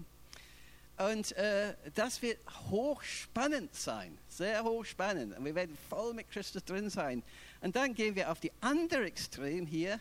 Und 0.98 1.34
äh, 1.34 1.74
das 1.94 2.22
wird 2.22 2.40
hochspannend 2.70 3.76
sein, 3.76 4.18
sehr 4.30 4.64
hochspannend. 4.64 5.38
Und 5.38 5.44
wir 5.44 5.56
werden 5.56 5.78
voll 5.90 6.14
mit 6.14 6.30
Christus 6.32 6.64
drin 6.64 6.90
sein. 6.90 7.22
Und 7.62 7.76
dann 7.76 7.94
gehen 7.94 8.16
wir 8.16 8.32
auf 8.32 8.40
die 8.40 8.52
andere 8.62 9.06
Extrem 9.06 9.66
hier 9.66 10.00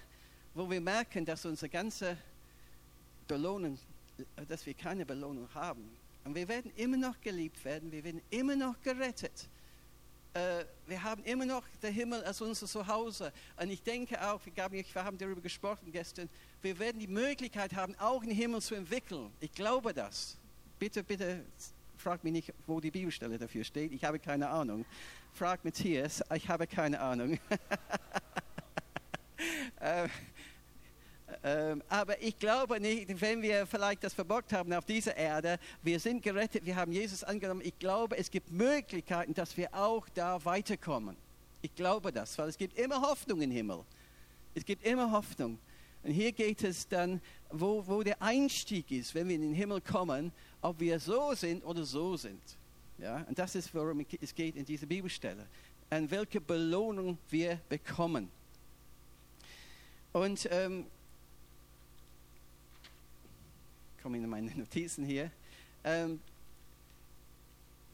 wo 0.54 0.70
wir 0.70 0.80
merken, 0.80 1.24
dass 1.24 1.44
unsere 1.44 1.68
ganze 1.68 2.16
Belohnung, 3.26 3.78
dass 4.48 4.64
wir 4.64 4.74
keine 4.74 5.04
Belohnung 5.04 5.48
haben. 5.52 5.96
Und 6.24 6.34
wir 6.34 6.48
werden 6.48 6.72
immer 6.76 6.96
noch 6.96 7.20
geliebt 7.20 7.62
werden, 7.64 7.90
wir 7.90 8.02
werden 8.04 8.22
immer 8.30 8.56
noch 8.56 8.80
gerettet. 8.80 9.48
Äh, 10.32 10.64
wir 10.86 11.02
haben 11.02 11.22
immer 11.24 11.44
noch 11.44 11.64
den 11.82 11.92
Himmel 11.92 12.22
als 12.24 12.40
unser 12.40 12.66
Zuhause. 12.66 13.32
Und 13.60 13.70
ich 13.70 13.82
denke 13.82 14.20
auch, 14.26 14.40
wir 14.46 15.04
haben 15.04 15.18
darüber 15.18 15.40
gesprochen 15.40 15.90
gestern, 15.92 16.28
wir 16.62 16.78
werden 16.78 17.00
die 17.00 17.08
Möglichkeit 17.08 17.74
haben, 17.74 17.94
auch 17.98 18.22
den 18.22 18.30
Himmel 18.30 18.62
zu 18.62 18.74
entwickeln. 18.74 19.30
Ich 19.40 19.52
glaube 19.52 19.92
das. 19.92 20.38
Bitte, 20.84 21.02
bitte 21.02 21.46
frag 21.96 22.22
mich 22.24 22.32
nicht, 22.34 22.52
wo 22.66 22.78
die 22.78 22.90
Bibelstelle 22.90 23.38
dafür 23.38 23.64
steht. 23.64 23.90
Ich 23.90 24.04
habe 24.04 24.18
keine 24.18 24.50
Ahnung. 24.50 24.84
Frag 25.32 25.64
Matthias, 25.64 26.22
ich 26.34 26.46
habe 26.46 26.66
keine 26.66 27.00
Ahnung. 27.00 27.38
äh, 29.80 30.08
ähm, 31.42 31.82
aber 31.88 32.20
ich 32.20 32.38
glaube 32.38 32.80
nicht, 32.80 33.18
wenn 33.18 33.40
wir 33.40 33.66
vielleicht 33.66 34.04
das 34.04 34.12
verbockt 34.12 34.52
haben 34.52 34.74
auf 34.74 34.84
dieser 34.84 35.16
Erde, 35.16 35.58
wir 35.82 35.98
sind 35.98 36.22
gerettet, 36.22 36.66
wir 36.66 36.76
haben 36.76 36.92
Jesus 36.92 37.24
angenommen. 37.24 37.62
Ich 37.64 37.78
glaube, 37.78 38.18
es 38.18 38.30
gibt 38.30 38.52
Möglichkeiten, 38.52 39.32
dass 39.32 39.56
wir 39.56 39.74
auch 39.74 40.06
da 40.10 40.44
weiterkommen. 40.44 41.16
Ich 41.62 41.74
glaube 41.74 42.12
das, 42.12 42.36
weil 42.36 42.50
es 42.50 42.58
gibt 42.58 42.78
immer 42.78 43.00
Hoffnung 43.00 43.40
im 43.40 43.50
Himmel. 43.50 43.84
Es 44.54 44.66
gibt 44.66 44.84
immer 44.84 45.12
Hoffnung. 45.12 45.58
Und 46.04 46.10
hier 46.10 46.32
geht 46.32 46.62
es 46.62 46.86
dann, 46.86 47.22
wo, 47.50 47.82
wo 47.86 48.02
der 48.02 48.20
Einstieg 48.20 48.90
ist, 48.90 49.14
wenn 49.14 49.26
wir 49.26 49.36
in 49.36 49.40
den 49.40 49.54
Himmel 49.54 49.80
kommen, 49.80 50.32
ob 50.64 50.80
wir 50.80 50.98
so 50.98 51.34
sind 51.34 51.62
oder 51.62 51.84
so 51.84 52.16
sind. 52.16 52.40
Ja? 52.96 53.18
Und 53.28 53.38
das 53.38 53.54
ist, 53.54 53.74
worum 53.74 54.04
es 54.20 54.34
geht 54.34 54.56
in 54.56 54.64
dieser 54.64 54.86
Bibelstelle. 54.86 55.46
Und 55.90 56.10
welche 56.10 56.40
Belohnung 56.40 57.18
wir 57.28 57.60
bekommen. 57.68 58.30
Und 60.14 60.48
ähm, 60.50 60.86
komme 64.02 64.16
in 64.16 64.26
meine 64.26 64.50
Notizen 64.56 65.04
hier. 65.04 65.30
Ähm, 65.84 66.18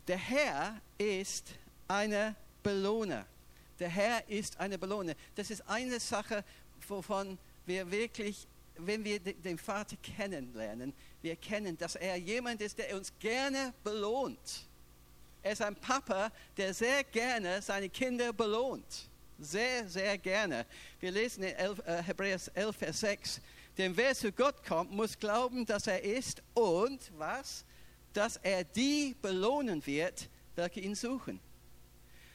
der 0.07 0.19
Herr 0.19 0.81
ist 0.97 1.49
eine 1.89 2.37
Belohner. 2.63 3.27
Der 3.81 3.89
Herr 3.89 4.29
ist 4.29 4.61
eine 4.61 4.79
Belohner. 4.79 5.15
Das 5.35 5.51
ist 5.51 5.69
eine 5.69 5.99
Sache, 5.99 6.45
wovon 6.87 7.37
wir 7.67 7.91
wirklich, 7.91 8.47
wenn 8.79 9.03
wir 9.03 9.19
den 9.19 9.59
Vater 9.59 9.97
kennenlernen, 9.97 10.93
wir 11.23 11.37
kennen, 11.37 11.77
dass 11.77 11.97
er 11.97 12.17
jemand 12.17 12.61
ist, 12.61 12.79
der 12.79 12.97
uns 12.97 13.13
gerne 13.19 13.75
belohnt. 13.85 14.67
Er 15.43 15.53
ist 15.53 15.63
ein 15.63 15.77
Papa, 15.77 16.31
der 16.57 16.75
sehr 16.75 17.05
gerne 17.05 17.63
seine 17.63 17.89
Kinder 17.89 18.33
belohnt. 18.33 19.09
Sehr, 19.39 19.89
sehr 19.89 20.19
gerne. 20.19 20.67
Wir 20.99 21.11
lesen 21.13 21.43
in 21.43 21.55
11, 21.55 21.79
äh, 21.87 22.03
Hebräer 22.03 22.39
11, 22.55 22.77
Vers 22.77 23.01
6. 23.01 23.41
Denn 23.79 23.97
wer 23.97 24.15
zu 24.15 24.33
Gott 24.33 24.63
kommt, 24.67 24.91
muss 24.91 25.19
glauben, 25.19 25.65
dass 25.65 25.87
er 25.87 26.03
ist 26.03 26.43
und 26.53 27.11
was? 27.17 27.65
Dass 28.13 28.37
er 28.37 28.65
die 28.65 29.17
belohnen 29.23 29.85
wird, 29.87 30.29
welche 30.57 30.81
ihn 30.81 30.95
suchen. 30.95 31.41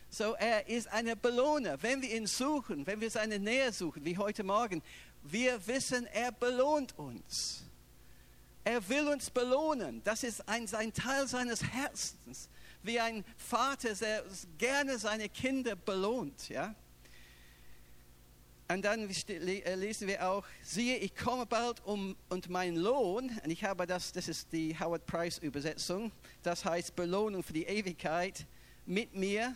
So, 0.10 0.34
er 0.34 0.68
ist 0.68 0.88
eine 0.88 1.16
Belohner. 1.16 1.82
Wenn 1.84 2.02
wir 2.02 2.16
ihn 2.16 2.26
suchen, 2.26 2.88
wenn 2.88 3.02
wir 3.02 3.12
seine 3.12 3.38
Nähe 3.38 3.72
suchen, 3.72 4.04
wie 4.06 4.18
heute 4.18 4.44
Morgen, 4.44 4.82
wir 5.22 5.68
wissen, 5.68 6.08
er 6.08 6.32
belohnt 6.32 6.98
uns. 6.98 7.66
Er 8.66 8.90
will 8.90 9.08
uns 9.08 9.30
belohnen. 9.30 10.02
Das 10.04 10.24
ist 10.24 10.50
ein, 10.50 10.68
ein 10.74 10.92
Teil 10.92 11.28
seines 11.28 11.64
Herzens. 11.64 12.50
Wie 12.82 13.00
ein 13.00 13.24
Vater, 13.38 13.94
der 13.94 14.24
gerne 14.58 14.98
seine 14.98 15.30
Kinder 15.30 15.76
belohnt. 15.76 16.50
Ja? 16.50 16.74
Und 18.68 18.84
dann 18.84 19.08
äh, 19.08 19.76
lesen 19.76 20.08
wir 20.08 20.28
auch, 20.28 20.44
siehe, 20.64 20.98
ich 20.98 21.16
komme 21.16 21.46
bald 21.46 21.86
um, 21.86 22.16
und 22.30 22.50
mein 22.50 22.76
Lohn, 22.76 23.30
und 23.44 23.52
ich 23.52 23.64
habe 23.64 23.86
das, 23.86 24.12
das 24.12 24.28
ist 24.28 24.52
die 24.52 24.78
Howard 24.80 25.06
Price 25.06 25.38
Übersetzung, 25.38 26.12
das 26.42 26.66
heißt 26.66 26.96
Belohnung 26.96 27.44
für 27.44 27.54
die 27.54 27.66
Ewigkeit 27.66 28.48
mit 28.88 29.14
mir 29.14 29.56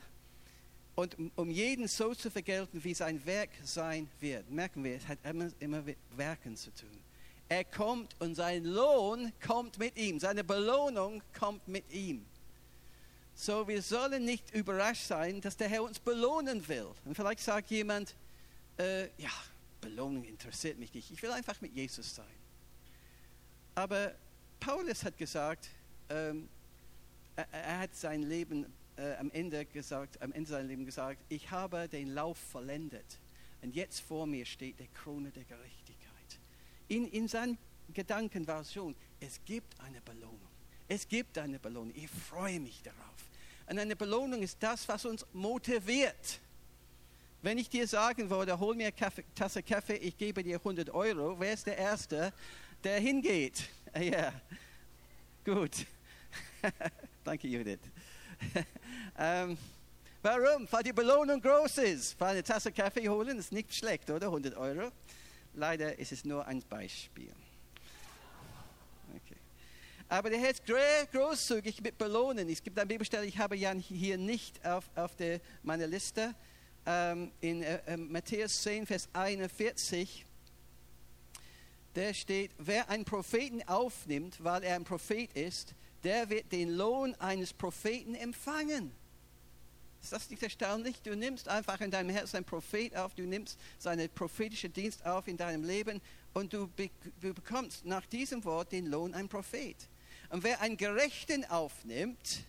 und 0.94 1.18
um 1.36 1.50
jeden 1.50 1.88
so 1.88 2.13
zu 2.13 2.30
vergelten, 2.30 2.84
wie 2.84 2.94
sein 2.94 3.25
Werk 3.25 3.50
sein 3.63 4.08
wird. 4.20 4.48
Merken 4.51 4.84
wir, 4.84 4.98
es 4.98 5.08
hat 5.08 5.18
immer, 5.24 5.50
immer 5.60 5.82
mit 5.82 5.98
Werken 6.16 6.56
zu 6.56 6.72
tun. 6.72 6.99
Er 7.50 7.63
kommt 7.63 8.15
und 8.20 8.36
sein 8.36 8.63
Lohn 8.63 9.34
kommt 9.46 9.79
mit 9.79 9.98
ihm, 9.98 10.20
seine 10.20 10.44
Belohnung 10.44 11.24
kommt 11.38 11.68
mit 11.68 11.91
ihm. 11.91 12.25
So, 13.34 13.68
wir 13.68 13.82
sollen 13.82 14.24
nicht 14.24 14.53
überrascht 14.53 15.08
sein, 15.08 15.41
dass 15.41 15.58
der 15.58 15.68
Herr 15.68 15.84
uns 15.84 16.00
belohnen 16.00 16.68
will. 16.68 16.88
Und 17.06 17.15
vielleicht 17.15 17.39
sagt 17.39 17.72
jemand, 17.72 18.15
äh, 18.77 19.06
ja, 19.18 19.32
Belohnung 19.82 20.25
interessiert 20.25 20.77
mich 20.77 20.94
nicht. 20.94 21.10
Ich 21.10 21.22
will 21.24 21.32
einfach 21.32 21.60
mit 21.62 21.74
Jesus 21.74 22.15
sein. 22.15 22.25
Aber 23.75 24.13
Paulus 24.60 25.03
hat 25.03 25.18
gesagt, 25.18 25.70
ähm, 26.10 26.50
er, 27.36 27.48
er, 27.51 27.79
hat 27.79 27.96
sein 27.96 28.24
Leben 28.24 28.65
äh, 28.98 29.15
am 29.15 29.32
Ende 29.32 29.65
gesagt, 29.65 30.22
am 30.22 30.34
Ende 30.34 30.50
seines 30.50 30.68
Lebens 30.68 30.88
gesagt, 30.88 31.20
ich 31.29 31.50
habe 31.50 31.88
den 31.88 32.13
Lauf 32.13 32.38
vollendet 32.38 33.20
und 33.62 33.74
jetzt 33.74 34.01
vor 34.01 34.27
mir 34.27 34.46
steht 34.46 34.79
der 34.79 34.88
Krone 34.88 35.32
der 35.32 35.46
Gerechtigkeit. 35.46 35.88
In, 36.89 37.08
in 37.08 37.27
seinen 37.27 37.58
Gedanken 37.93 38.46
war 38.46 38.62
es 38.62 38.74
schon, 38.74 38.96
es 39.19 39.39
gibt 39.46 39.79
eine 39.79 40.01
Belohnung. 40.01 40.50
Es 40.88 41.08
gibt 41.08 41.38
eine 41.38 41.60
Belohnung. 41.60 41.93
Ich 41.96 42.10
freue 42.10 42.60
mich 42.60 42.81
darauf. 42.81 43.15
Und 43.67 43.77
eine 43.77 43.96
Belohnung 43.96 44.41
ist 44.41 44.58
das, 44.60 44.88
was 44.88 45.05
uns 45.05 45.25
motiviert. 45.31 46.39
Wenn 47.41 47.58
ich 47.58 47.69
dir 47.69 47.88
sagen 47.88 48.29
würde, 48.29 48.60
hol 48.60 48.75
mir 48.75 48.88
eine 48.88 49.13
Tasse 49.36 49.63
Kaffee, 49.63 49.96
ich 49.96 50.17
gebe 50.17 50.43
dir 50.43 50.58
100 50.58 50.89
Euro, 50.89 51.39
wer 51.39 51.53
ist 51.53 51.67
der 51.67 51.77
Erste, 51.77 52.34
der 52.84 53.00
hingeht? 53.00 53.69
Ja, 54.00 54.31
gut. 55.43 55.88
Danke, 57.24 57.48
Judith. 57.48 57.79
ähm, 59.17 59.58
warum? 60.22 60.67
Weil 60.69 60.84
die 60.84 60.93
Belohnung 60.93 61.41
groß 61.41 61.79
ist. 61.79 62.19
Weil 62.19 62.34
eine 62.34 62.43
Tasse 62.43 62.72
Kaffee 62.72 63.10
holen 63.10 63.39
ist 63.39 63.51
nicht 63.51 63.74
schlecht, 63.74 64.12
oder? 64.12 64.27
100 64.27 64.55
Euro. 64.55 64.91
Leider 65.53 65.98
ist 65.98 66.12
es 66.12 66.24
nur 66.25 66.46
ein 66.46 66.62
Beispiel. 66.70 67.34
Okay. 69.15 69.36
Aber 70.08 70.29
der 70.29 70.39
Herr 70.39 70.51
ist 70.51 70.63
großzügig 71.12 71.82
mit 71.82 71.98
Belohnen. 71.98 72.50
Es 72.50 72.63
gibt 72.63 72.77
eine 72.77 72.88
Bibelstelle, 72.88 73.25
ich 73.25 73.38
habe 73.38 73.56
ja 73.56 73.72
hier 73.74 74.18
nicht 74.18 74.65
auf, 74.65 74.89
auf 74.96 75.15
der, 75.15 75.41
meiner 75.63 75.88
Liste 75.88 76.36
ähm, 76.86 77.32
in 77.41 77.63
äh, 77.63 77.79
äh, 77.86 77.98
Matthäus 77.98 78.62
10, 78.63 78.86
Vers 78.86 79.10
41, 79.13 80.25
der 81.96 82.13
steht, 82.13 82.51
wer 82.58 82.89
einen 82.89 83.06
Propheten 83.06 83.62
aufnimmt, 83.68 84.44
weil 84.44 84.63
er 84.63 84.75
ein 84.75 84.84
Prophet 84.84 85.32
ist, 85.34 85.74
der 86.03 86.29
wird 86.29 86.51
den 86.51 86.70
Lohn 86.70 87.15
eines 87.15 87.53
Propheten 87.53 88.15
empfangen. 88.15 88.91
Ist 90.01 90.13
das 90.13 90.29
nicht 90.29 90.41
erstaunlich? 90.41 91.01
Du 91.01 91.15
nimmst 91.15 91.48
einfach 91.48 91.82
in 91.82 91.91
deinem 91.91 92.10
Herzen 92.10 92.38
einen 92.38 92.46
Prophet 92.46 92.96
auf, 92.96 93.13
du 93.15 93.24
nimmst 93.24 93.60
seinen 93.77 94.10
prophetischen 94.10 94.72
Dienst 94.72 95.06
auf 95.06 95.27
in 95.27 95.38
deinem 95.38 95.63
Leben 95.63 96.01
und 96.34 96.53
du, 96.53 96.68
be 96.68 96.89
du 97.20 97.34
bekommst 97.34 97.86
nach 97.86 98.06
diesem 98.06 98.44
Wort 98.46 98.72
den 98.72 98.88
Lohn 98.88 99.13
ein 99.13 99.27
Prophet. 99.27 99.75
Und 100.29 100.44
wer 100.44 100.62
einen 100.62 100.77
Gerechten 100.77 101.44
aufnimmt, 101.46 102.44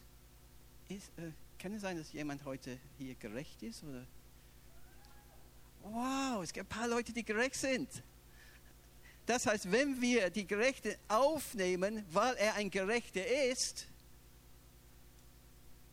ist, 0.88 1.08
äh, 1.18 1.32
kann 1.58 1.72
es 1.74 1.82
sein, 1.82 1.96
dass 1.96 2.12
jemand 2.12 2.44
heute 2.44 2.78
hier 2.98 3.14
gerecht 3.14 3.62
ist? 3.62 3.82
Oder? 3.84 4.06
Wow, 5.82 6.42
es 6.42 6.52
gibt 6.52 6.66
ein 6.66 6.78
paar 6.78 6.88
Leute, 6.88 7.12
die 7.12 7.24
gerecht 7.24 7.56
sind. 7.56 7.88
Das 9.26 9.46
heißt, 9.46 9.70
wenn 9.70 10.00
wir 10.00 10.30
die 10.30 10.46
Gerechten 10.46 10.94
aufnehmen, 11.08 12.04
weil 12.10 12.34
er 12.36 12.54
ein 12.54 12.70
Gerechter 12.70 13.24
ist, 13.26 13.86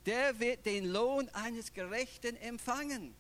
der 0.08 0.40
wird 0.40 0.66
den 0.66 0.86
Lohn 0.86 1.28
eines 1.34 1.74
Gerechten 1.74 2.38
empfangen. 2.38 3.14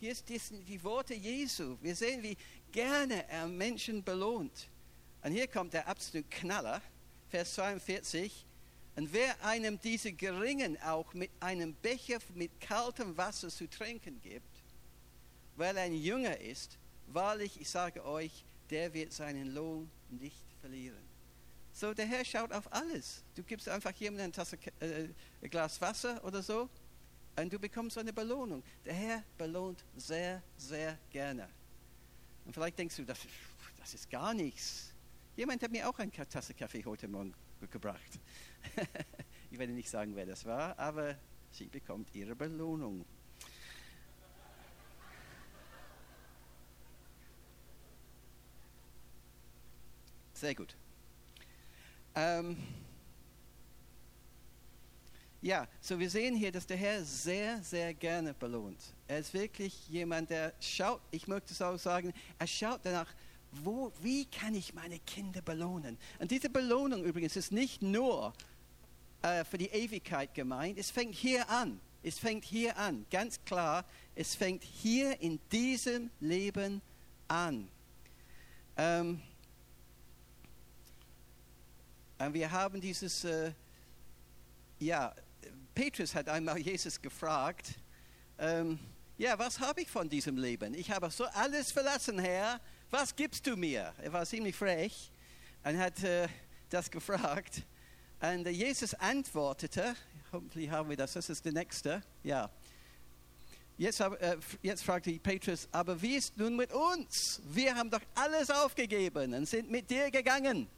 Hier 0.00 0.12
ist 0.12 0.24
die 0.30 0.82
Worte 0.82 1.12
Jesu. 1.12 1.76
Wir 1.82 1.94
sehen, 1.94 2.22
wie 2.22 2.36
gerne 2.72 3.28
er 3.28 3.46
Menschen 3.46 4.02
belohnt. 4.02 4.68
Und 5.22 5.32
hier 5.32 5.46
kommt 5.46 5.74
der 5.74 5.86
absolute 5.86 6.26
Knaller, 6.30 6.80
Vers 7.28 7.54
42. 7.54 8.46
Und 8.96 9.12
wer 9.12 9.44
einem 9.44 9.78
diese 9.78 10.12
Geringen 10.12 10.80
auch 10.80 11.12
mit 11.12 11.30
einem 11.40 11.74
Becher 11.74 12.18
mit 12.34 12.58
kaltem 12.62 13.14
Wasser 13.18 13.50
zu 13.50 13.68
trinken 13.68 14.18
gibt, 14.22 14.62
weil 15.56 15.76
er 15.76 15.82
ein 15.82 15.94
Jünger 15.94 16.40
ist, 16.40 16.78
wahrlich, 17.08 17.60
ich 17.60 17.68
sage 17.68 18.02
euch, 18.06 18.44
der 18.70 18.94
wird 18.94 19.12
seinen 19.12 19.48
Lohn 19.48 19.90
nicht 20.08 20.46
verlieren. 20.62 21.09
So, 21.80 21.94
der 21.94 22.04
Herr 22.04 22.22
schaut 22.26 22.52
auf 22.52 22.70
alles. 22.74 23.24
Du 23.34 23.42
gibst 23.42 23.66
einfach 23.66 23.92
jemandem 23.92 24.24
eine 24.24 24.32
Tasse, 24.32 24.58
äh, 24.80 25.08
ein 25.40 25.48
Glas 25.48 25.80
Wasser 25.80 26.22
oder 26.26 26.42
so 26.42 26.68
und 27.36 27.50
du 27.50 27.58
bekommst 27.58 27.96
eine 27.96 28.12
Belohnung. 28.12 28.62
Der 28.84 28.92
Herr 28.92 29.24
belohnt 29.38 29.82
sehr, 29.96 30.42
sehr 30.58 30.98
gerne. 31.08 31.48
Und 32.44 32.52
vielleicht 32.52 32.78
denkst 32.78 32.96
du, 32.96 33.04
das, 33.06 33.20
das 33.78 33.94
ist 33.94 34.10
gar 34.10 34.34
nichts. 34.34 34.92
Jemand 35.36 35.62
hat 35.62 35.70
mir 35.70 35.88
auch 35.88 35.98
eine 35.98 36.10
Tasse 36.10 36.52
Kaffee 36.52 36.84
heute 36.84 37.08
Morgen 37.08 37.32
gebracht. 37.70 38.20
ich 39.50 39.58
werde 39.58 39.72
nicht 39.72 39.88
sagen, 39.88 40.14
wer 40.14 40.26
das 40.26 40.44
war, 40.44 40.78
aber 40.78 41.16
sie 41.50 41.64
bekommt 41.64 42.14
ihre 42.14 42.36
Belohnung. 42.36 43.06
Sehr 50.34 50.54
gut. 50.54 50.76
Ähm, 52.22 52.54
ja, 55.40 55.66
so 55.80 55.98
wir 55.98 56.10
sehen 56.10 56.36
hier, 56.36 56.52
dass 56.52 56.66
der 56.66 56.76
Herr 56.76 57.02
sehr, 57.02 57.62
sehr 57.62 57.94
gerne 57.94 58.34
belohnt. 58.34 58.78
Er 59.08 59.20
ist 59.20 59.32
wirklich 59.32 59.88
jemand, 59.88 60.28
der 60.28 60.52
schaut, 60.60 61.00
ich 61.12 61.26
möchte 61.28 61.54
es 61.54 61.62
auch 61.62 61.78
sagen, 61.78 62.12
er 62.38 62.46
schaut 62.46 62.80
danach, 62.82 63.06
wo, 63.52 63.90
wie 64.02 64.26
kann 64.26 64.54
ich 64.54 64.74
meine 64.74 64.98
Kinder 64.98 65.40
belohnen? 65.40 65.96
Und 66.18 66.30
diese 66.30 66.50
Belohnung 66.50 67.04
übrigens 67.04 67.36
ist 67.36 67.52
nicht 67.52 67.80
nur 67.80 68.34
äh, 69.22 69.42
für 69.44 69.56
die 69.56 69.68
Ewigkeit 69.68 70.34
gemeint, 70.34 70.78
es 70.78 70.90
fängt 70.90 71.14
hier 71.14 71.48
an. 71.48 71.80
Es 72.02 72.18
fängt 72.18 72.44
hier 72.44 72.76
an, 72.76 73.06
ganz 73.10 73.42
klar, 73.44 73.84
es 74.14 74.34
fängt 74.34 74.62
hier 74.62 75.20
in 75.22 75.38
diesem 75.50 76.10
Leben 76.20 76.82
an. 77.28 77.68
Ähm, 78.76 79.22
wir 82.28 82.50
haben 82.50 82.80
dieses, 82.80 83.24
äh, 83.24 83.52
ja, 84.78 85.14
Petrus 85.74 86.14
hat 86.14 86.28
einmal 86.28 86.58
Jesus 86.58 87.00
gefragt, 87.00 87.70
ähm, 88.38 88.78
ja, 89.16 89.38
was 89.38 89.58
habe 89.58 89.80
ich 89.80 89.90
von 89.90 90.08
diesem 90.08 90.36
Leben? 90.36 90.74
Ich 90.74 90.90
habe 90.90 91.10
so 91.10 91.24
alles 91.24 91.72
verlassen, 91.72 92.18
Herr, 92.18 92.60
was 92.90 93.16
gibst 93.16 93.46
du 93.46 93.56
mir? 93.56 93.94
Er 94.02 94.12
war 94.12 94.26
ziemlich 94.26 94.54
frech 94.54 95.10
und 95.64 95.78
hat 95.78 96.02
äh, 96.02 96.28
das 96.68 96.90
gefragt. 96.90 97.62
Und 98.20 98.46
äh, 98.46 98.50
Jesus 98.50 98.92
antwortete, 98.94 99.94
hoffentlich 100.32 100.68
haben 100.70 100.90
wir 100.90 100.96
das, 100.98 101.14
das 101.14 101.30
ist 101.30 101.44
der 101.44 101.52
nächste, 101.52 102.02
ja. 102.22 102.50
Jetzt, 103.78 104.00
äh, 104.00 104.36
jetzt 104.60 104.84
fragte 104.84 105.18
Petrus, 105.18 105.66
aber 105.72 106.00
wie 106.02 106.16
ist 106.16 106.36
nun 106.36 106.54
mit 106.54 106.70
uns? 106.70 107.40
Wir 107.44 107.74
haben 107.74 107.88
doch 107.88 108.02
alles 108.14 108.50
aufgegeben 108.50 109.32
und 109.32 109.46
sind 109.46 109.70
mit 109.70 109.88
dir 109.88 110.10
gegangen. 110.10 110.68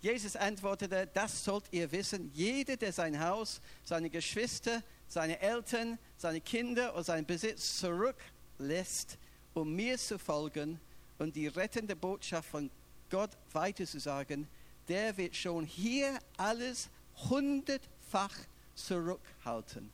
Jesus 0.00 0.36
antwortete, 0.36 1.08
das 1.12 1.44
sollt 1.44 1.64
ihr 1.72 1.90
wissen, 1.90 2.30
jeder, 2.32 2.76
der 2.76 2.92
sein 2.92 3.18
Haus, 3.20 3.60
seine 3.84 4.10
Geschwister, 4.10 4.82
seine 5.08 5.40
Eltern, 5.40 5.98
seine 6.16 6.40
Kinder 6.40 6.94
oder 6.94 7.04
seinen 7.04 7.26
Besitz 7.26 7.78
zurücklässt, 7.78 9.18
um 9.54 9.74
mir 9.74 9.98
zu 9.98 10.18
folgen 10.18 10.80
und 11.18 11.34
die 11.34 11.48
rettende 11.48 11.96
Botschaft 11.96 12.48
von 12.48 12.70
Gott 13.10 13.30
weiterzusagen, 13.52 14.46
der 14.86 15.16
wird 15.16 15.34
schon 15.34 15.64
hier 15.64 16.18
alles 16.36 16.88
hundertfach 17.28 18.34
zurückhalten. 18.74 19.90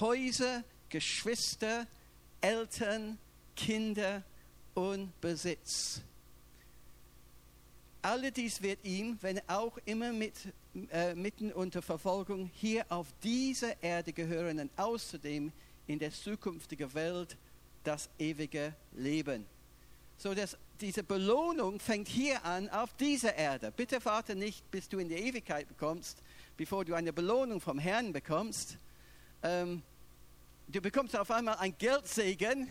Häuser, 0.00 0.64
Geschwister, 0.88 1.86
Eltern, 2.40 3.18
Kinder 3.54 4.22
und 4.74 5.18
Besitz. 5.20 6.00
All 8.06 8.30
dies 8.30 8.62
wird 8.62 8.84
ihm, 8.84 9.18
wenn 9.20 9.40
auch 9.48 9.76
immer 9.84 10.12
mit, 10.12 10.34
äh, 10.92 11.12
mitten 11.16 11.52
unter 11.52 11.82
Verfolgung, 11.82 12.48
hier 12.54 12.86
auf 12.88 13.08
dieser 13.20 13.82
Erde 13.82 14.12
gehören 14.12 14.60
und 14.60 14.70
außerdem 14.76 15.50
in 15.88 15.98
der 15.98 16.12
zukünftigen 16.12 16.94
Welt 16.94 17.36
das 17.82 18.08
ewige 18.16 18.76
Leben. 18.92 19.44
So 20.18 20.34
dass 20.34 20.56
diese 20.80 21.02
Belohnung 21.02 21.80
fängt 21.80 22.06
hier 22.06 22.44
an 22.44 22.70
auf 22.70 22.94
dieser 22.94 23.34
Erde. 23.34 23.72
Bitte 23.72 23.98
warte 24.04 24.36
nicht, 24.36 24.70
bis 24.70 24.88
du 24.88 24.98
in 24.98 25.08
die 25.08 25.16
Ewigkeit 25.16 25.66
bekommst, 25.66 26.22
bevor 26.56 26.84
du 26.84 26.94
eine 26.94 27.12
Belohnung 27.12 27.60
vom 27.60 27.80
Herrn 27.80 28.12
bekommst. 28.12 28.78
Ähm, 29.42 29.82
du 30.68 30.80
bekommst 30.80 31.16
auf 31.16 31.32
einmal 31.32 31.56
ein 31.56 31.76
Geldsegen 31.76 32.70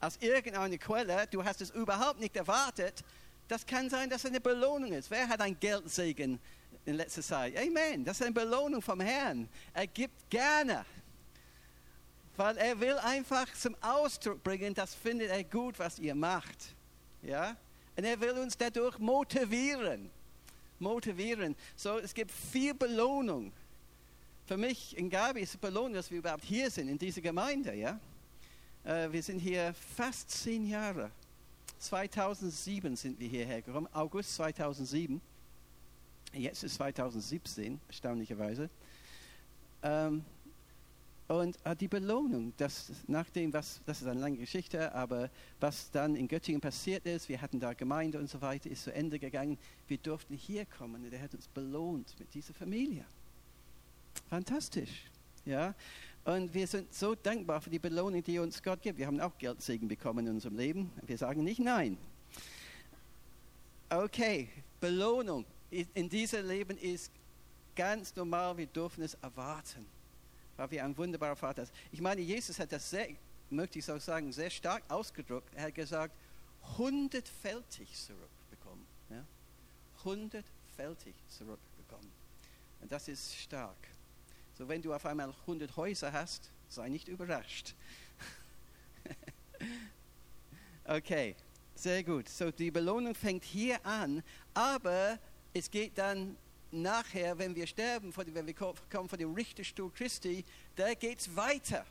aus 0.00 0.16
irgendeiner 0.20 0.78
Quelle. 0.78 1.26
Du 1.28 1.44
hast 1.44 1.60
es 1.60 1.70
überhaupt 1.70 2.20
nicht 2.20 2.36
erwartet 2.36 3.02
das 3.48 3.66
kann 3.66 3.90
sein, 3.90 4.08
dass 4.08 4.24
es 4.24 4.30
eine 4.30 4.40
Belohnung 4.40 4.92
ist. 4.92 5.10
Wer 5.10 5.28
hat 5.28 5.40
ein 5.40 5.58
Geldsegen 5.58 6.38
in 6.86 6.94
letzter 6.94 7.22
Zeit? 7.22 7.56
Amen. 7.56 8.04
Das 8.04 8.20
ist 8.20 8.26
eine 8.26 8.34
Belohnung 8.34 8.80
vom 8.80 9.00
Herrn. 9.00 9.48
Er 9.72 9.86
gibt 9.86 10.30
gerne. 10.30 10.84
Weil 12.36 12.56
er 12.56 12.80
will 12.80 12.96
einfach 12.98 13.52
zum 13.54 13.76
Ausdruck 13.80 14.42
bringen, 14.42 14.74
das 14.74 14.94
findet 14.94 15.30
er 15.30 15.44
gut, 15.44 15.78
was 15.78 15.98
ihr 15.98 16.14
macht. 16.14 16.74
Ja? 17.22 17.56
Und 17.96 18.04
er 18.04 18.20
will 18.20 18.32
uns 18.32 18.56
dadurch 18.56 18.98
motivieren. 18.98 20.10
Motivieren. 20.80 21.54
So, 21.76 21.98
es 21.98 22.12
gibt 22.12 22.32
viel 22.32 22.74
Belohnung. 22.74 23.52
Für 24.46 24.56
mich 24.56 24.96
in 24.96 25.08
Gabi 25.08 25.40
ist 25.40 25.50
es 25.50 25.56
Belohnung, 25.56 25.94
dass 25.94 26.10
wir 26.10 26.18
überhaupt 26.18 26.44
hier 26.44 26.70
sind, 26.70 26.88
in 26.88 26.98
dieser 26.98 27.20
Gemeinde. 27.20 27.74
Ja? 27.74 28.00
Äh, 28.84 29.12
wir 29.12 29.22
sind 29.22 29.38
hier 29.38 29.74
fast 29.96 30.30
zehn 30.30 30.68
Jahre 30.68 31.10
2007 31.84 32.96
sind 32.96 33.20
wir 33.20 33.28
hierher 33.28 33.60
gekommen, 33.60 33.88
August 33.92 34.34
2007. 34.36 35.20
Jetzt 36.32 36.64
ist 36.64 36.76
2017, 36.76 37.78
erstaunlicherweise. 37.86 38.70
Ähm, 39.82 40.24
und 41.28 41.58
äh, 41.64 41.76
die 41.76 41.88
Belohnung, 41.88 42.52
das, 42.56 42.90
nachdem, 43.06 43.52
was, 43.52 43.80
das 43.84 44.00
ist 44.00 44.06
eine 44.06 44.20
lange 44.20 44.38
Geschichte, 44.38 44.94
aber 44.94 45.30
was 45.60 45.90
dann 45.90 46.16
in 46.16 46.26
Göttingen 46.26 46.60
passiert 46.60 47.06
ist, 47.06 47.28
wir 47.28 47.40
hatten 47.40 47.60
da 47.60 47.74
Gemeinde 47.74 48.18
und 48.18 48.28
so 48.28 48.40
weiter, 48.40 48.70
ist 48.70 48.84
zu 48.84 48.92
Ende 48.92 49.18
gegangen. 49.18 49.58
Wir 49.86 49.98
durften 49.98 50.34
hier 50.34 50.66
kommen 50.66 51.04
und 51.04 51.12
er 51.12 51.20
hat 51.20 51.34
uns 51.34 51.48
belohnt 51.48 52.14
mit 52.18 52.32
dieser 52.34 52.54
Familie. 52.54 53.04
Fantastisch. 54.28 55.04
Ja? 55.44 55.74
Und 56.24 56.54
wir 56.54 56.66
sind 56.66 56.92
so 56.94 57.14
dankbar 57.14 57.60
für 57.60 57.68
die 57.68 57.78
Belohnung, 57.78 58.22
die 58.22 58.38
uns 58.38 58.62
Gott 58.62 58.80
gibt. 58.80 58.98
Wir 58.98 59.06
haben 59.06 59.20
auch 59.20 59.36
Geldsegen 59.36 59.88
bekommen 59.88 60.26
in 60.26 60.34
unserem 60.34 60.56
Leben. 60.56 60.90
Wir 61.06 61.18
sagen 61.18 61.44
nicht 61.44 61.60
nein. 61.60 61.98
Okay, 63.90 64.48
Belohnung 64.80 65.44
in 65.70 66.08
diesem 66.08 66.46
Leben 66.48 66.78
ist 66.78 67.10
ganz 67.74 68.14
normal. 68.16 68.56
Wir 68.56 68.66
dürfen 68.66 69.02
es 69.02 69.14
erwarten, 69.14 69.84
weil 70.56 70.70
wir 70.70 70.84
ein 70.84 70.96
wunderbarer 70.96 71.36
Vater 71.36 71.66
sind. 71.66 71.74
Ich 71.92 72.00
meine, 72.00 72.20
Jesus 72.20 72.58
hat 72.58 72.72
das 72.72 72.88
sehr, 72.88 73.08
möchte 73.50 73.78
ich 73.78 73.84
so 73.84 73.98
sagen, 73.98 74.32
sehr 74.32 74.50
stark 74.50 74.82
ausgedrückt. 74.88 75.48
Er 75.54 75.64
hat 75.64 75.74
gesagt, 75.74 76.14
hundertfältig 76.78 77.92
zurückbekommen. 77.94 78.86
Ja? 79.10 79.24
Hundertfältig 80.04 81.14
zurückbekommen. 81.28 82.10
Und 82.80 82.90
das 82.90 83.08
ist 83.08 83.34
stark. 83.36 83.76
So, 84.56 84.68
wenn 84.68 84.82
du 84.82 84.94
auf 84.94 85.04
einmal 85.04 85.34
100 85.42 85.76
Häuser 85.76 86.12
hast, 86.12 86.50
sei 86.68 86.88
nicht 86.88 87.08
überrascht. 87.08 87.74
okay, 90.84 91.34
sehr 91.74 92.04
gut. 92.04 92.28
So, 92.28 92.50
die 92.50 92.70
Belohnung 92.70 93.14
fängt 93.14 93.44
hier 93.44 93.84
an, 93.84 94.22
aber 94.54 95.18
es 95.52 95.70
geht 95.70 95.98
dann 95.98 96.36
nachher, 96.70 97.38
wenn 97.38 97.54
wir 97.54 97.66
sterben, 97.66 98.12
wenn 98.16 98.46
wir 98.46 98.54
kommen 98.54 99.08
vor 99.08 99.18
dem 99.18 99.34
Richterstuhl 99.34 99.90
Christi, 99.90 100.44
da 100.76 100.94
geht 100.94 101.20
es 101.20 101.36
weiter 101.36 101.84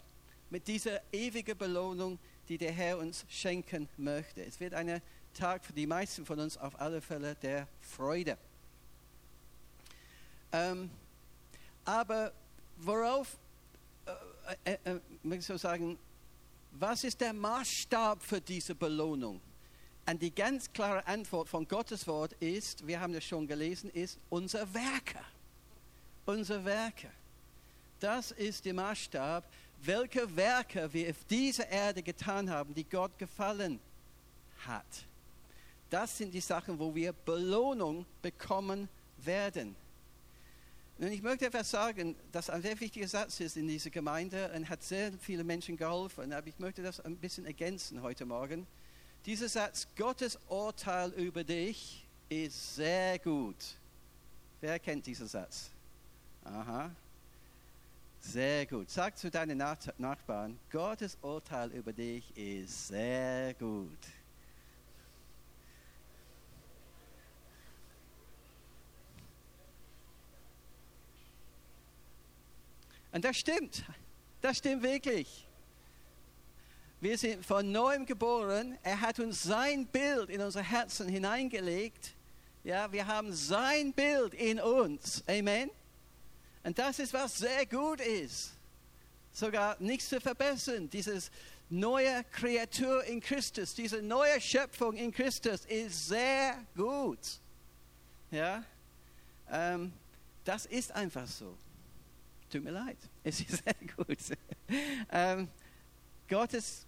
mit 0.50 0.68
dieser 0.68 1.02
ewigen 1.12 1.58
Belohnung, 1.58 2.20
die 2.48 2.58
der 2.58 2.72
Herr 2.72 2.98
uns 2.98 3.26
schenken 3.30 3.90
möchte. 3.98 4.44
Es 4.44 4.60
wird 4.60 4.74
ein 4.74 5.02
Tag 5.34 5.66
für 5.66 5.74
die 5.74 5.88
meisten 5.88 6.26
von 6.26 6.40
uns 6.40 6.58
auf 6.58 6.80
alle 6.80 7.02
Fälle 7.02 7.36
der 7.36 7.68
Freude. 7.82 8.38
Ähm, 10.52 10.92
aber 11.86 12.32
worauf, 12.78 13.38
äh, 14.66 14.74
äh, 14.74 14.96
äh, 14.96 15.36
ich 15.36 15.46
so 15.46 15.58
sagen, 15.58 15.98
was 16.72 17.04
ist 17.04 17.22
der 17.22 17.34
Maßstab 17.34 18.22
für 18.24 18.42
diese 18.42 18.76
Belohnung? 18.76 19.40
Und 20.06 20.22
die 20.22 20.34
ganz 20.34 20.72
klare 20.72 21.06
Antwort 21.08 21.48
von 21.48 21.68
Gottes 21.68 22.06
Wort 22.08 22.34
ist, 22.34 22.86
wir 22.86 23.00
haben 23.00 23.14
das 23.14 23.24
schon 23.24 23.48
gelesen, 23.48 23.90
ist 23.92 24.20
unser 24.30 24.72
Werke. 24.74 25.20
Unser 26.26 26.64
Werke. 26.66 27.10
Das 28.00 28.32
ist 28.32 28.66
der 28.66 28.74
Maßstab, 28.74 29.46
welche 29.82 30.36
Werke 30.36 30.92
wir 30.92 31.10
auf 31.10 31.24
dieser 31.30 31.68
Erde 31.70 32.02
getan 32.02 32.50
haben, 32.50 32.74
die 32.74 32.84
Gott 32.84 33.18
gefallen 33.18 33.80
hat. 34.66 35.06
Das 35.90 36.18
sind 36.18 36.34
die 36.34 36.42
Sachen, 36.42 36.80
wo 36.80 36.94
wir 36.94 37.14
Belohnung 37.14 38.06
bekommen 38.22 38.90
werden. 39.18 39.76
Und 41.00 41.12
ich 41.12 41.22
möchte 41.22 41.48
etwas 41.48 41.72
sagen, 41.72 42.16
das 42.32 42.50
ein 42.50 42.62
sehr 42.62 42.80
wichtiger 42.80 43.08
Satz 43.08 43.40
ist 43.40 43.58
in 43.58 43.68
dieser 43.68 43.90
Gemeinde 43.90 44.52
und 44.56 44.70
hat 44.70 44.84
sehr 44.84 45.12
viele 45.20 45.44
Menschen 45.44 45.76
geholfen, 45.76 46.32
aber 46.32 46.48
ich 46.48 46.60
möchte 46.60 46.84
das 46.84 47.00
ein 47.00 47.18
bisschen 47.18 47.46
ergänzen 47.46 48.02
heute 48.02 48.26
Morgen. 48.26 48.68
Dieser 49.26 49.50
Satz, 49.50 49.88
Gottes 49.96 50.38
Urteil 50.48 51.12
über 51.14 51.44
dich 51.44 52.06
ist 52.30 52.76
sehr 52.76 53.18
gut. 53.20 53.56
Wer 54.62 54.80
kennt 54.80 55.06
diesen 55.06 55.28
Satz? 55.28 55.72
Aha. 56.44 56.92
Sehr 58.20 58.66
gut. 58.66 58.90
Sag 58.90 59.18
zu 59.18 59.30
deinen 59.32 59.58
Nachbarn, 59.58 60.58
Gottes 60.72 61.18
Urteil 61.22 61.72
über 61.72 61.92
dich 61.92 62.36
ist 62.38 62.88
sehr 62.88 63.54
gut. 63.56 63.98
Und 73.14 73.24
das 73.24 73.38
stimmt. 73.38 73.86
Das 74.42 74.58
stimmt 74.58 74.84
wirklich. 74.84 75.48
Wir 77.00 77.18
sind 77.18 77.46
von 77.46 77.72
neuem 77.72 78.06
geboren. 78.06 78.78
Er 78.82 79.00
hat 79.00 79.20
uns 79.20 79.44
sein 79.44 79.86
Bild 79.86 80.30
in 80.30 80.42
unser 80.42 80.64
Herzen 80.64 81.08
hineingelegt. 81.08 82.16
Ja, 82.64 82.92
wir 82.92 83.06
haben 83.06 83.32
sein 83.32 83.94
Bild 83.94 84.34
in 84.34 84.60
uns. 84.60 85.24
Amen. 85.28 85.70
Und 86.64 86.80
das 86.80 87.00
ist, 87.00 87.14
was 87.14 87.38
sehr 87.38 87.66
gut 87.68 88.02
ist. 88.02 88.54
Sogar 89.32 89.76
nichts 89.80 90.10
zu 90.10 90.20
verbessern. 90.20 90.90
Dieses 90.90 91.30
neue 91.70 92.24
Kreatur 92.32 93.04
in 93.04 93.20
Christus, 93.20 93.76
diese 93.76 94.02
neue 94.02 94.42
Schöpfung 94.42 94.96
in 94.96 95.12
Christus 95.12 95.66
ist 95.66 96.08
sehr 96.08 96.58
gut. 96.76 97.20
Ja, 98.32 98.64
ähm, 99.52 99.94
das 100.44 100.66
ist 100.66 100.92
einfach 100.92 101.28
so. 101.28 101.56
Tut 102.54 102.64
mir 102.64 102.70
leid, 102.70 102.98
es 103.24 103.42
ist 103.42 103.64
sehr 103.64 103.74
gut. 103.98 104.16
ähm, 105.12 105.48
Gottes 106.30 106.86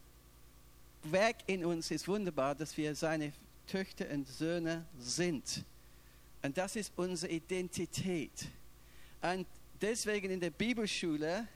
Werk 1.01 1.37
in 1.47 1.65
uns 1.65 1.89
ist 1.89 2.07
wunderbar, 2.07 2.53
dass 2.53 2.77
wir 2.77 2.93
seine 2.93 3.33
Töchter 3.65 4.07
und 4.11 4.27
Söhne 4.27 4.85
sind. 4.99 5.65
Und 6.43 6.55
das 6.55 6.75
ist 6.75 6.93
unsere 6.95 7.31
Identität. 7.31 8.47
Und 9.23 9.47
deswegen 9.81 10.29
in 10.29 10.39
der 10.39 10.51
Bibelschule 10.51 11.47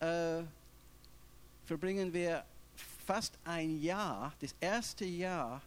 äh, 0.00 0.42
verbringen 1.66 2.10
wir 2.14 2.46
fast 3.04 3.38
ein 3.44 3.78
Jahr, 3.82 4.32
das 4.40 4.54
erste 4.58 5.04
Jahr 5.04 5.60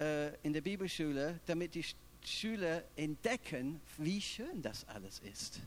äh, 0.00 0.34
in 0.36 0.54
der 0.54 0.62
Bibelschule, 0.62 1.38
damit 1.44 1.74
die 1.74 1.84
Schüler 2.24 2.82
entdecken, 2.96 3.78
wie 3.98 4.22
schön 4.22 4.62
das 4.62 4.88
alles 4.88 5.18
ist 5.18 5.60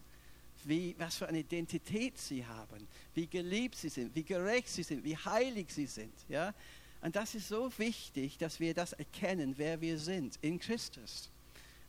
wie, 0.63 0.95
was 0.97 1.17
für 1.17 1.27
eine 1.27 1.39
Identität 1.39 2.17
sie 2.17 2.45
haben, 2.45 2.87
wie 3.13 3.27
geliebt 3.27 3.75
sie 3.75 3.89
sind, 3.89 4.15
wie 4.15 4.23
gerecht 4.23 4.69
sie 4.69 4.83
sind, 4.83 5.03
wie 5.03 5.17
heilig 5.17 5.67
sie 5.69 5.85
sind. 5.85 6.13
Ja? 6.27 6.53
Und 7.01 7.15
das 7.15 7.35
ist 7.35 7.47
so 7.47 7.71
wichtig, 7.77 8.37
dass 8.37 8.59
wir 8.59 8.73
das 8.73 8.93
erkennen, 8.93 9.53
wer 9.57 9.79
wir 9.79 9.99
sind 9.99 10.37
in 10.41 10.59
Christus. 10.59 11.29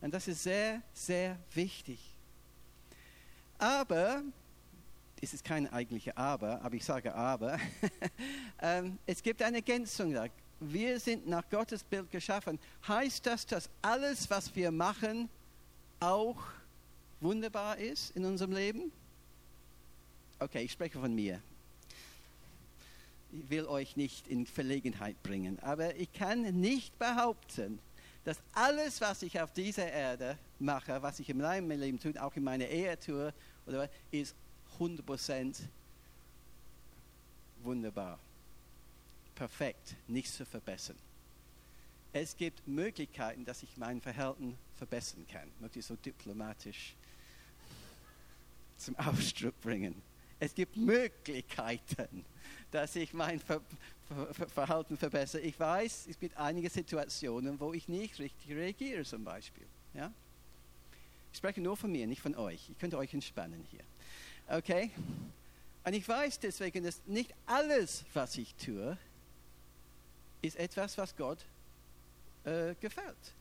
Und 0.00 0.12
das 0.14 0.28
ist 0.28 0.42
sehr, 0.42 0.82
sehr 0.92 1.38
wichtig. 1.54 1.98
Aber, 3.58 4.22
es 5.20 5.34
ist 5.34 5.44
kein 5.44 5.70
eigentlicher 5.72 6.16
Aber, 6.16 6.62
aber 6.62 6.74
ich 6.76 6.84
sage 6.84 7.12
Aber, 7.14 7.58
ähm, 8.62 8.98
es 9.06 9.22
gibt 9.22 9.42
eine 9.42 9.56
Ergänzung 9.56 10.12
da. 10.12 10.26
Wir 10.60 10.98
sind 11.00 11.26
nach 11.26 11.48
Gottes 11.50 11.82
Bild 11.82 12.10
geschaffen. 12.10 12.58
Heißt 12.86 13.26
das, 13.26 13.46
dass 13.46 13.70
alles, 13.82 14.28
was 14.30 14.54
wir 14.54 14.70
machen, 14.70 15.28
auch 16.00 16.36
wunderbar 17.20 17.78
ist 17.78 18.14
in 18.16 18.24
unserem 18.24 18.52
Leben? 18.52 18.92
Okay, 20.38 20.62
ich 20.62 20.72
spreche 20.72 20.98
von 20.98 21.14
mir. 21.14 21.42
Ich 23.32 23.50
will 23.50 23.66
euch 23.66 23.96
nicht 23.96 24.26
in 24.28 24.46
Verlegenheit 24.46 25.22
bringen, 25.22 25.58
aber 25.60 25.94
ich 25.96 26.12
kann 26.12 26.42
nicht 26.60 26.98
behaupten, 26.98 27.78
dass 28.24 28.38
alles, 28.52 29.00
was 29.00 29.22
ich 29.22 29.40
auf 29.40 29.52
dieser 29.52 29.90
Erde 29.90 30.38
mache, 30.58 31.02
was 31.02 31.18
ich 31.18 31.28
in 31.28 31.38
meinem 31.38 31.70
Leben 31.70 31.98
tue, 31.98 32.12
auch 32.22 32.34
in 32.36 32.44
meiner 32.44 32.66
Ehe 32.66 32.98
tue, 32.98 33.32
oder, 33.66 33.90
ist 34.10 34.34
100% 34.78 35.60
wunderbar. 37.62 38.18
Perfekt, 39.34 39.94
nichts 40.06 40.36
zu 40.36 40.46
verbessern. 40.46 40.96
Es 42.12 42.36
gibt 42.36 42.66
Möglichkeiten, 42.66 43.44
dass 43.44 43.62
ich 43.62 43.76
mein 43.76 44.00
Verhalten 44.00 44.56
verbessern 44.76 45.26
kann. 45.30 45.50
Ich 45.74 45.84
so 45.84 45.96
diplomatisch 45.96 46.94
zum 48.78 48.96
Ausdruck 48.96 49.60
bringen. 49.60 50.00
Es 50.40 50.54
gibt 50.54 50.76
Möglichkeiten, 50.76 52.24
dass 52.70 52.96
ich 52.96 53.12
mein 53.12 53.40
Ver 53.40 53.60
Ver 54.08 54.48
Verhalten 54.48 54.96
verbessere. 54.96 55.42
Ich 55.42 55.60
weiß, 55.60 56.06
es 56.08 56.18
gibt 56.18 56.38
einige 56.38 56.70
Situationen, 56.70 57.60
wo 57.60 57.74
ich 57.74 57.88
nicht 57.88 58.18
richtig 58.18 58.56
reagiere, 58.56 59.04
zum 59.04 59.22
Beispiel. 59.22 59.66
Ja? 59.92 60.10
Ich 61.30 61.36
spreche 61.36 61.60
nur 61.60 61.76
von 61.76 61.92
mir, 61.92 62.06
nicht 62.06 62.22
von 62.22 62.34
euch. 62.34 62.70
Ich 62.70 62.78
könnte 62.78 62.96
euch 62.96 63.12
entspannen 63.12 63.66
hier. 63.70 63.84
Okay? 64.48 64.90
Und 65.84 65.92
ich 65.92 66.08
weiß 66.08 66.38
deswegen, 66.38 66.84
dass 66.84 67.02
nicht 67.06 67.34
alles, 67.44 68.04
was 68.14 68.38
ich 68.38 68.54
tue, 68.54 68.96
ist 70.40 70.56
etwas, 70.56 70.96
was 70.96 71.14
Gott 71.14 71.44
äh, 72.44 72.74
gefällt. 72.80 73.34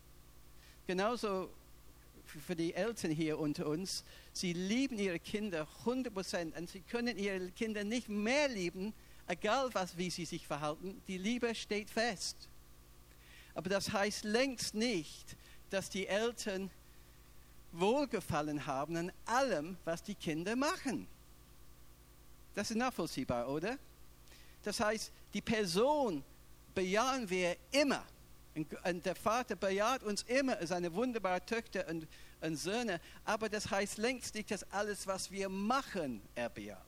Genauso 0.86 1.50
für 2.28 2.56
die 2.56 2.74
Eltern 2.74 3.12
hier 3.12 3.40
unter 3.40 3.68
uns, 3.68 4.04
sie 4.34 4.54
lieben 4.54 5.00
ihre 5.00 5.20
Kinder 5.20 5.68
100 5.80 6.13
Prozent 6.13 6.58
und 6.58 6.70
sie 6.70 6.82
können 6.82 7.18
ihre 7.18 7.52
Kinder 7.52 7.84
nicht 7.84 8.10
mehr 8.10 8.48
lieben, 8.48 8.94
egal 9.28 9.70
was, 9.74 9.98
wie 9.98 10.10
sie 10.10 10.26
sich 10.26 10.46
verhalten. 10.46 11.02
Die 11.08 11.18
Liebe 11.18 11.54
steht 11.56 11.90
fest. 11.90 12.50
Aber 13.56 13.70
das 13.70 13.92
heißt 13.92 14.24
längst 14.24 14.76
nicht, 14.76 15.36
dass 15.70 15.90
die 15.90 16.08
Eltern 16.08 16.70
Wohlgefallen 17.72 18.66
haben 18.66 18.96
an 18.96 19.12
allem, 19.26 19.78
was 19.84 20.04
die 20.04 20.16
Kinder 20.16 20.56
machen. 20.56 21.08
Das 22.56 22.72
ist 22.72 22.78
nachvollziehbar, 22.78 23.50
oder? 23.50 23.78
Das 24.63 24.80
heißt, 24.80 25.12
die 25.34 25.42
Person 25.42 26.24
bejahen 26.74 27.30
wir 27.30 27.56
immer. 27.72 28.04
Und 28.84 29.06
der 29.06 29.15
Vater 29.15 29.56
bejaht 29.56 30.04
uns 30.04 30.24
immer 30.24 30.58
als 30.58 30.72
eine 30.72 30.93
wunderbare 30.93 31.46
Töchter 31.46 31.88
und, 31.88 32.08
und 32.41 32.56
Söhne, 32.56 33.00
aber 33.26 33.50
das 33.50 33.70
heißt 33.70 33.98
längst 33.98 34.36
nicht, 34.36 34.52
dass 34.52 34.63
alles, 34.72 35.06
was 35.06 35.32
wir 35.32 35.50
machen, 35.50 36.22
er 36.36 36.50
bejaht. 36.50 36.80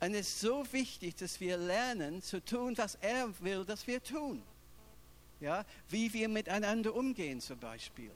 Und 0.00 0.14
es 0.14 0.28
ist 0.28 0.40
so 0.40 0.64
wichtig, 0.72 1.16
dass 1.16 1.40
wir 1.40 1.56
lernen 1.56 2.20
zu 2.22 2.44
tun, 2.44 2.76
was 2.76 2.96
er 2.96 3.28
will, 3.40 3.64
dass 3.64 3.86
wir 3.86 4.02
tun. 4.02 4.42
Ja, 5.40 5.64
wie 5.88 6.12
wir 6.12 6.28
miteinander 6.28 6.94
umgehen 6.94 7.40
zum 7.40 7.58
Beispiel. 7.58 8.10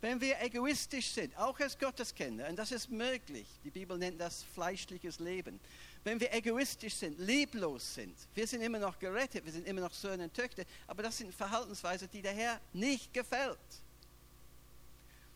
Wenn 0.00 0.20
wir 0.20 0.40
egoistisch 0.40 1.08
sind, 1.08 1.36
auch 1.36 1.58
als 1.60 1.78
Gotteskinder, 1.78 2.48
und 2.48 2.56
das 2.56 2.72
ist 2.72 2.90
möglich, 2.90 3.46
die 3.64 3.70
Bibel 3.70 3.98
nennt 3.98 4.18
das 4.20 4.42
fleischliches 4.54 5.18
Leben, 5.18 5.60
wenn 6.04 6.18
wir 6.18 6.32
egoistisch 6.32 6.94
sind, 6.94 7.18
lieblos 7.18 7.94
sind, 7.94 8.16
wir 8.34 8.46
sind 8.46 8.62
immer 8.62 8.78
noch 8.78 8.98
gerettet, 8.98 9.44
wir 9.44 9.52
sind 9.52 9.66
immer 9.66 9.82
noch 9.82 9.92
Söhne 9.92 10.24
und 10.24 10.34
Töchter, 10.34 10.64
aber 10.86 11.02
das 11.02 11.18
sind 11.18 11.34
Verhaltensweisen, 11.34 12.08
die 12.12 12.22
der 12.22 12.32
Herr 12.32 12.60
nicht 12.72 13.12
gefällt. 13.12 13.58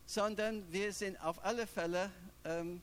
Sondern 0.07 0.71
wir 0.73 0.93
sind 0.93 1.21
auf 1.21 1.43
alle 1.45 1.67
Fälle 1.67 2.11
ähm, 2.45 2.81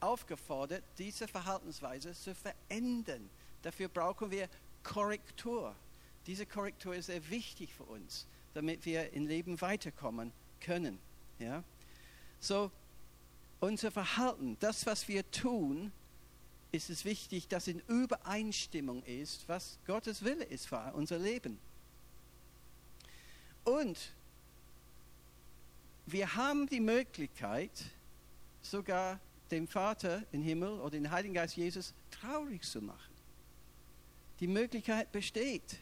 aufgefordert, 0.00 0.82
diese 0.96 1.28
Verhaltensweise 1.28 2.12
zu 2.12 2.34
verändern. 2.34 3.28
Dafür 3.62 3.88
brauchen 3.88 4.30
wir 4.30 4.48
Korrektur. 4.82 5.74
Diese 6.26 6.46
Korrektur 6.46 6.94
ist 6.94 7.06
sehr 7.06 7.28
wichtig 7.30 7.72
für 7.72 7.84
uns, 7.84 8.26
damit 8.54 8.84
wir 8.84 9.12
im 9.12 9.26
Leben 9.26 9.60
weiterkommen 9.60 10.32
können. 10.60 10.98
Ja? 11.38 11.62
So, 12.40 12.70
unser 13.60 13.90
Verhalten, 13.90 14.56
das, 14.60 14.86
was 14.86 15.08
wir 15.08 15.28
tun, 15.30 15.92
ist 16.70 16.90
es 16.90 17.04
wichtig, 17.04 17.48
dass 17.48 17.68
in 17.68 17.80
Übereinstimmung 17.86 19.02
ist, 19.04 19.48
was 19.48 19.78
Gottes 19.86 20.22
Wille 20.24 20.44
ist 20.44 20.68
für 20.68 20.92
unser 20.94 21.18
Leben. 21.18 21.58
Und 23.64 24.12
wir 26.06 26.34
haben 26.34 26.66
die 26.68 26.80
Möglichkeit, 26.80 27.70
sogar 28.62 29.20
dem 29.50 29.66
Vater 29.66 30.22
im 30.32 30.42
Himmel 30.42 30.80
oder 30.80 30.90
den 30.90 31.10
Heiligen 31.10 31.34
Geist 31.34 31.56
Jesus 31.56 31.94
traurig 32.10 32.62
zu 32.62 32.82
machen. 32.82 33.14
Die 34.40 34.46
Möglichkeit 34.46 35.10
besteht. 35.10 35.78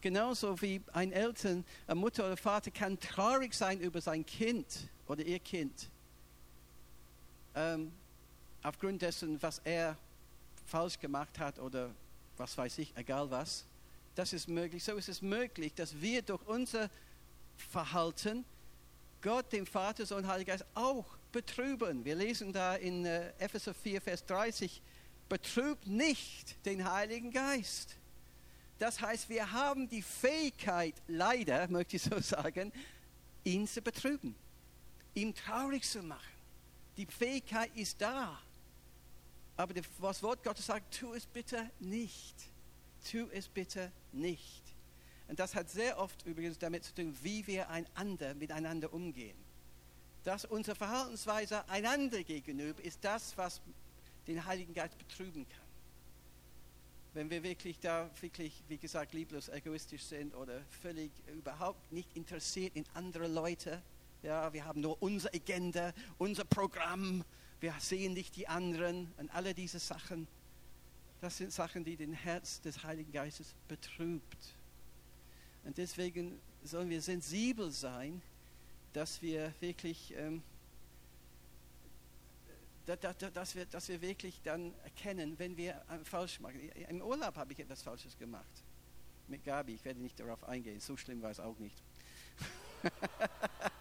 Genauso 0.00 0.60
wie 0.60 0.80
ein 0.92 1.12
Eltern, 1.12 1.64
eine 1.86 2.00
Mutter 2.00 2.26
oder 2.26 2.36
Vater 2.36 2.70
kann 2.70 2.98
traurig 2.98 3.54
sein 3.54 3.80
über 3.80 4.00
sein 4.00 4.26
Kind 4.26 4.88
oder 5.06 5.24
ihr 5.24 5.38
Kind. 5.38 5.88
Ähm, 7.54 7.92
aufgrund 8.62 9.02
dessen, 9.02 9.40
was 9.40 9.60
er 9.64 9.96
falsch 10.66 10.98
gemacht 10.98 11.38
hat 11.38 11.58
oder 11.58 11.90
was 12.36 12.56
weiß 12.56 12.78
ich, 12.78 12.96
egal 12.96 13.30
was. 13.30 13.64
Das 14.14 14.32
ist 14.32 14.48
möglich. 14.48 14.84
So 14.84 14.96
ist 14.96 15.08
es 15.08 15.22
möglich, 15.22 15.72
dass 15.74 16.00
wir 16.00 16.22
durch 16.22 16.42
unser 16.46 16.90
Verhalten 17.70 18.44
Gott, 19.22 19.52
den 19.52 19.66
Vater, 19.66 20.04
Sohn, 20.04 20.26
Heiliger 20.26 20.52
Geist 20.52 20.66
auch 20.74 21.06
betrüben. 21.30 22.04
Wir 22.04 22.16
lesen 22.16 22.52
da 22.52 22.74
in 22.74 23.06
äh, 23.06 23.32
Epheser 23.38 23.72
4, 23.72 24.00
Vers 24.00 24.26
30, 24.26 24.82
betrübt 25.28 25.86
nicht 25.86 26.56
den 26.66 26.90
Heiligen 26.90 27.30
Geist. 27.30 27.96
Das 28.78 29.00
heißt, 29.00 29.28
wir 29.28 29.52
haben 29.52 29.88
die 29.88 30.02
Fähigkeit, 30.02 30.94
leider, 31.06 31.68
möchte 31.70 31.96
ich 31.96 32.02
so 32.02 32.18
sagen, 32.20 32.72
ihn 33.44 33.66
zu 33.66 33.80
betrüben, 33.80 34.34
ihm 35.14 35.34
traurig 35.34 35.84
zu 35.84 36.02
machen. 36.02 36.32
Die 36.96 37.06
Fähigkeit 37.06 37.70
ist 37.76 38.00
da. 38.00 38.38
Aber 39.56 39.74
das 39.74 40.22
Wort 40.22 40.42
Gottes 40.42 40.66
sagt, 40.66 40.98
tu 40.98 41.12
es 41.14 41.26
bitte 41.26 41.70
nicht. 41.78 42.34
Tu 43.10 43.28
es 43.32 43.48
bitte 43.48 43.92
nicht. 44.12 44.62
Und 45.28 45.38
das 45.38 45.54
hat 45.54 45.70
sehr 45.70 45.98
oft 45.98 46.26
übrigens 46.26 46.58
damit 46.58 46.84
zu 46.84 46.94
tun, 46.94 47.16
wie 47.22 47.46
wir 47.46 47.68
einander 47.70 48.34
miteinander 48.34 48.92
umgehen. 48.92 49.36
Dass 50.24 50.44
unsere 50.44 50.76
Verhaltensweise 50.76 51.68
einander 51.68 52.22
gegenüber 52.22 52.82
ist 52.82 52.98
das, 53.02 53.36
was 53.36 53.60
den 54.26 54.44
Heiligen 54.44 54.74
Geist 54.74 54.96
betrüben 54.98 55.46
kann. 55.48 55.58
Wenn 57.14 57.28
wir 57.28 57.42
wirklich 57.42 57.78
da, 57.78 58.08
wirklich, 58.20 58.62
wie 58.68 58.78
gesagt, 58.78 59.12
lieblos 59.12 59.48
egoistisch 59.48 60.04
sind 60.04 60.34
oder 60.34 60.62
völlig 60.80 61.10
überhaupt 61.34 61.92
nicht 61.92 62.08
interessiert 62.16 62.74
in 62.74 62.84
andere 62.94 63.26
Leute, 63.26 63.82
ja, 64.22 64.52
wir 64.52 64.64
haben 64.64 64.80
nur 64.80 65.02
unsere 65.02 65.34
Agenda, 65.34 65.92
unser 66.18 66.44
Programm, 66.44 67.24
wir 67.62 67.74
sehen 67.78 68.12
nicht 68.12 68.36
die 68.36 68.48
anderen 68.48 69.12
und 69.18 69.32
alle 69.34 69.54
diese 69.54 69.78
Sachen. 69.78 70.26
Das 71.20 71.36
sind 71.36 71.52
Sachen, 71.52 71.84
die 71.84 71.96
den 71.96 72.12
Herz 72.12 72.60
des 72.60 72.82
Heiligen 72.82 73.12
Geistes 73.12 73.54
betrübt. 73.68 74.56
Und 75.64 75.78
deswegen 75.78 76.40
sollen 76.64 76.90
wir 76.90 77.00
sensibel 77.00 77.70
sein, 77.70 78.20
dass 78.92 79.22
wir 79.22 79.54
wirklich, 79.60 80.12
ähm, 80.16 80.42
da, 82.84 82.96
da, 82.96 83.12
dass, 83.12 83.54
wir, 83.54 83.64
dass 83.66 83.88
wir 83.88 84.02
wirklich 84.02 84.40
dann 84.42 84.74
erkennen, 84.82 85.38
wenn 85.38 85.56
wir 85.56 85.74
äh, 85.88 86.04
falsch 86.04 86.40
machen. 86.40 86.58
Im 86.88 87.00
Urlaub 87.00 87.36
habe 87.36 87.52
ich 87.52 87.60
etwas 87.60 87.82
Falsches 87.82 88.18
gemacht. 88.18 88.64
Mit 89.28 89.44
Gabi, 89.44 89.74
ich 89.74 89.84
werde 89.84 90.00
nicht 90.00 90.18
darauf 90.18 90.42
eingehen, 90.44 90.80
so 90.80 90.96
schlimm 90.96 91.22
war 91.22 91.30
es 91.30 91.38
auch 91.38 91.58
nicht. 91.60 91.80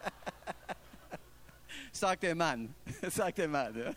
sagt 1.91 2.23
der 2.23 2.35
Mann. 2.35 2.73
sagt 3.09 3.37
der 3.37 3.47
Mann. 3.47 3.95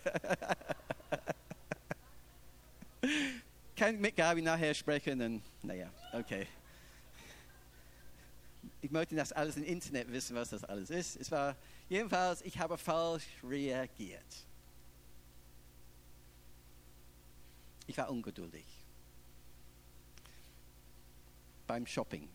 Kann 3.76 4.00
mit 4.00 4.16
Gabi 4.16 4.42
nachher 4.42 4.74
sprechen? 4.74 5.20
Und, 5.20 5.42
naja, 5.62 5.90
okay. 6.12 6.46
Ich 8.80 8.90
möchte 8.90 9.14
das 9.16 9.32
alles 9.32 9.56
im 9.56 9.64
Internet 9.64 10.12
wissen, 10.12 10.36
was 10.36 10.50
das 10.50 10.64
alles 10.64 10.90
ist. 10.90 11.16
Es 11.16 11.30
war 11.30 11.56
jedenfalls, 11.88 12.42
ich 12.42 12.58
habe 12.58 12.76
falsch 12.76 13.24
reagiert. 13.42 14.46
Ich 17.86 17.96
war 17.98 18.10
ungeduldig. 18.10 18.64
Beim 21.66 21.86
Shopping. 21.86 22.28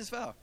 Es 0.00 0.10
wahr. 0.10 0.34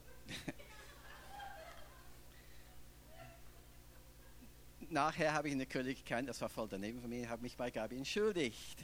Nachher 4.89 5.33
habe 5.33 5.49
ich 5.49 5.55
natürlich 5.55 5.97
erkannt, 6.03 6.29
das 6.29 6.39
war 6.41 6.49
voll 6.49 6.67
daneben 6.69 7.01
von 7.01 7.09
mir, 7.09 7.27
habe 7.27 7.41
mich 7.41 7.57
bei 7.57 7.71
Gabi 7.71 7.97
entschuldigt. 7.97 8.77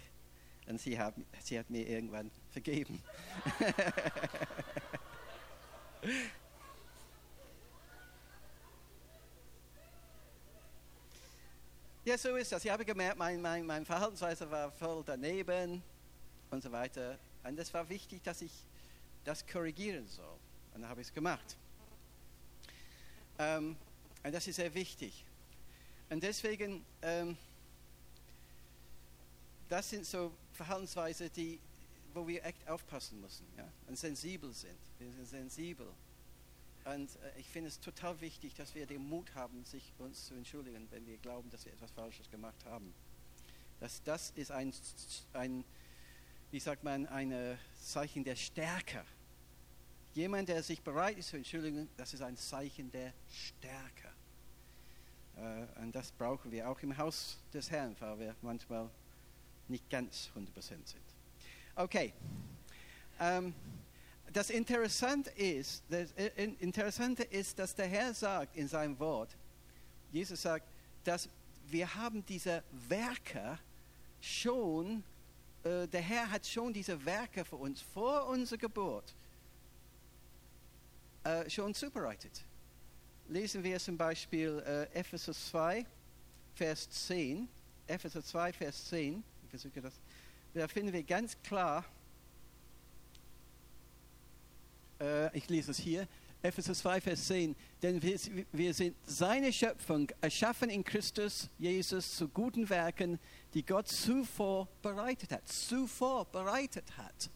Und 0.66 0.82
sie 0.82 0.98
hat, 0.98 1.14
sie 1.44 1.60
hat 1.60 1.70
mir 1.70 1.88
irgendwann 1.88 2.32
vergeben. 2.50 3.04
ja, 12.04 12.18
so 12.18 12.36
ist 12.36 12.52
das. 12.52 12.66
Ich 12.66 12.72
habe 12.72 12.84
gemerkt, 12.84 13.20
mein, 13.20 13.40
mein, 13.40 13.64
mein 13.64 13.86
Verhaltensweise 13.86 14.50
war 14.50 14.72
voll 14.72 15.04
daneben 15.06 15.84
und 16.50 16.64
so 16.64 16.72
weiter. 16.72 17.20
Und 17.44 17.60
es 17.60 17.72
war 17.76 17.88
wichtig, 17.90 18.24
dass 18.24 18.42
ich 18.42 18.52
das 19.24 19.46
korrigieren 19.46 20.08
soll. 20.08 20.40
Und 20.74 20.82
dann 20.82 20.90
habe 20.90 21.02
ich 21.02 21.08
es 21.08 21.14
gemacht. 21.14 21.58
Ähm, 23.40 23.76
und 24.24 24.32
das 24.34 24.48
ist 24.48 24.56
sehr 24.56 24.74
wichtig. 24.74 25.26
Und 26.10 26.24
deswegen, 26.24 26.86
ähm, 27.02 27.38
das 29.70 29.90
sind 29.90 30.06
so 30.06 30.32
Verhaltensweisen, 30.54 31.32
die, 31.36 31.60
wo 32.14 32.28
wir 32.28 32.44
echt 32.46 32.68
aufpassen 32.68 33.20
müssen 33.20 33.46
ja? 33.58 33.68
und 33.88 33.98
sensibel 33.98 34.54
sind. 34.54 34.78
Wir 35.00 35.12
sind 35.12 35.28
sensibel. 35.28 35.88
Und 36.86 37.10
äh, 37.16 37.40
ich 37.40 37.48
finde 37.48 37.70
es 37.70 37.80
total 37.80 38.20
wichtig, 38.22 38.54
dass 38.56 38.76
wir 38.76 38.86
den 38.86 39.08
Mut 39.08 39.34
haben, 39.36 39.66
sich 39.66 39.94
uns 39.98 40.28
zu 40.28 40.34
entschuldigen, 40.36 40.88
wenn 40.92 41.06
wir 41.08 41.18
glauben, 41.18 41.50
dass 41.50 41.66
wir 41.66 41.74
etwas 41.74 41.92
Falsches 41.92 42.30
gemacht 42.30 42.66
haben. 42.66 42.94
Das, 43.80 44.04
das 44.04 44.32
ist 44.36 44.52
ein, 44.52 44.74
ein, 45.34 45.64
wie 46.52 46.60
sagt 46.60 46.84
man, 46.84 47.08
ein 47.08 47.58
Zeichen 47.82 48.24
der 48.24 48.36
Stärke 48.36 49.04
Jemand, 50.14 50.48
der 50.48 50.62
sich 50.62 50.82
bereit 50.82 51.18
ist 51.18 51.30
zu 51.30 51.38
entschuldigen, 51.38 51.90
das 51.98 52.14
ist 52.14 52.22
ein 52.22 52.38
Zeichen 52.38 52.92
der 52.92 53.14
Stärke. 53.28 54.10
Äh, 55.38 55.82
und 55.82 55.94
das 55.94 56.12
brauchen 56.12 56.52
wir 56.52 56.70
auch 56.70 56.80
im 56.82 56.96
Haus 56.96 57.40
des 57.52 57.72
Herrn, 57.72 57.96
weil 58.00 58.20
wir 58.20 58.36
manchmal 58.44 58.90
nicht 59.68 59.90
ganz 59.90 60.30
100% 60.36 60.52
sind. 60.68 61.02
Okay. 61.76 62.14
Ähm, 63.20 63.56
das 64.32 64.52
Interessante 64.52 65.32
ist, 65.32 65.84
das 65.90 66.12
Interessante 66.60 67.24
ist, 67.24 67.58
dass 67.58 67.74
der 67.74 67.88
Herr 67.88 68.14
sagt 68.14 68.56
in 68.56 68.68
seinem 68.68 68.98
Wort, 69.00 69.36
Jesus 70.12 70.44
sagt, 70.44 70.68
dass 71.04 71.28
wir 71.68 71.94
haben 71.96 72.24
diese 72.26 72.64
Werke 72.88 73.58
schon, 74.22 75.04
äh, 75.64 75.88
der 75.88 76.02
Herr 76.02 76.30
hat 76.30 76.46
schon 76.46 76.72
diese 76.72 77.04
Werke 77.04 77.46
für 77.46 77.56
uns 77.56 77.82
vor 77.82 78.28
unserer 78.28 78.60
Geburt 78.60 79.16
äh, 81.24 81.50
schon 81.50 81.74
zubereitet. 81.74 82.44
Lesen 83.28 83.64
wir 83.64 83.80
zum 83.80 83.98
Beispiel 83.98 84.62
äh, 84.66 85.00
Epheser 85.00 85.34
2, 85.34 85.86
Vers 86.54 86.90
10. 87.08 87.48
Epheser 87.88 88.24
2, 88.24 88.54
Vers 88.54 88.90
10. 88.90 89.24
Ich 89.44 89.50
versuche 89.50 89.82
das. 89.82 89.94
Da 90.54 90.68
finden 90.68 90.94
wir 90.94 91.04
ganz 91.04 91.42
klar, 91.42 91.86
äh, 95.00 95.36
ich 95.36 95.50
lese 95.50 95.72
es 95.72 95.80
hier, 95.80 96.08
Epheser 96.42 96.74
2, 96.74 97.02
Vers 97.02 97.28
10. 97.28 97.56
Denn 97.82 98.02
wir, 98.02 98.20
wir 98.52 98.74
sind 98.74 98.96
seine 99.06 99.54
Schöpfung, 99.54 100.12
erschaffen 100.20 100.70
in 100.70 100.84
Christus 100.84 101.50
Jesus 101.58 102.18
zu 102.18 102.28
guten 102.28 102.70
Werken, 102.70 103.18
die 103.54 103.66
Gott 103.66 103.88
zuvor 103.88 104.68
bereitet 104.82 105.32
hat. 105.32 105.48
Zuvor 105.48 106.26
bereitet 106.26 106.98
hat, 106.98 107.30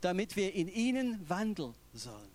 damit 0.00 0.34
wir 0.34 0.54
in 0.54 0.68
ihnen 0.68 1.28
wandeln 1.28 1.74
sollen. 1.92 2.33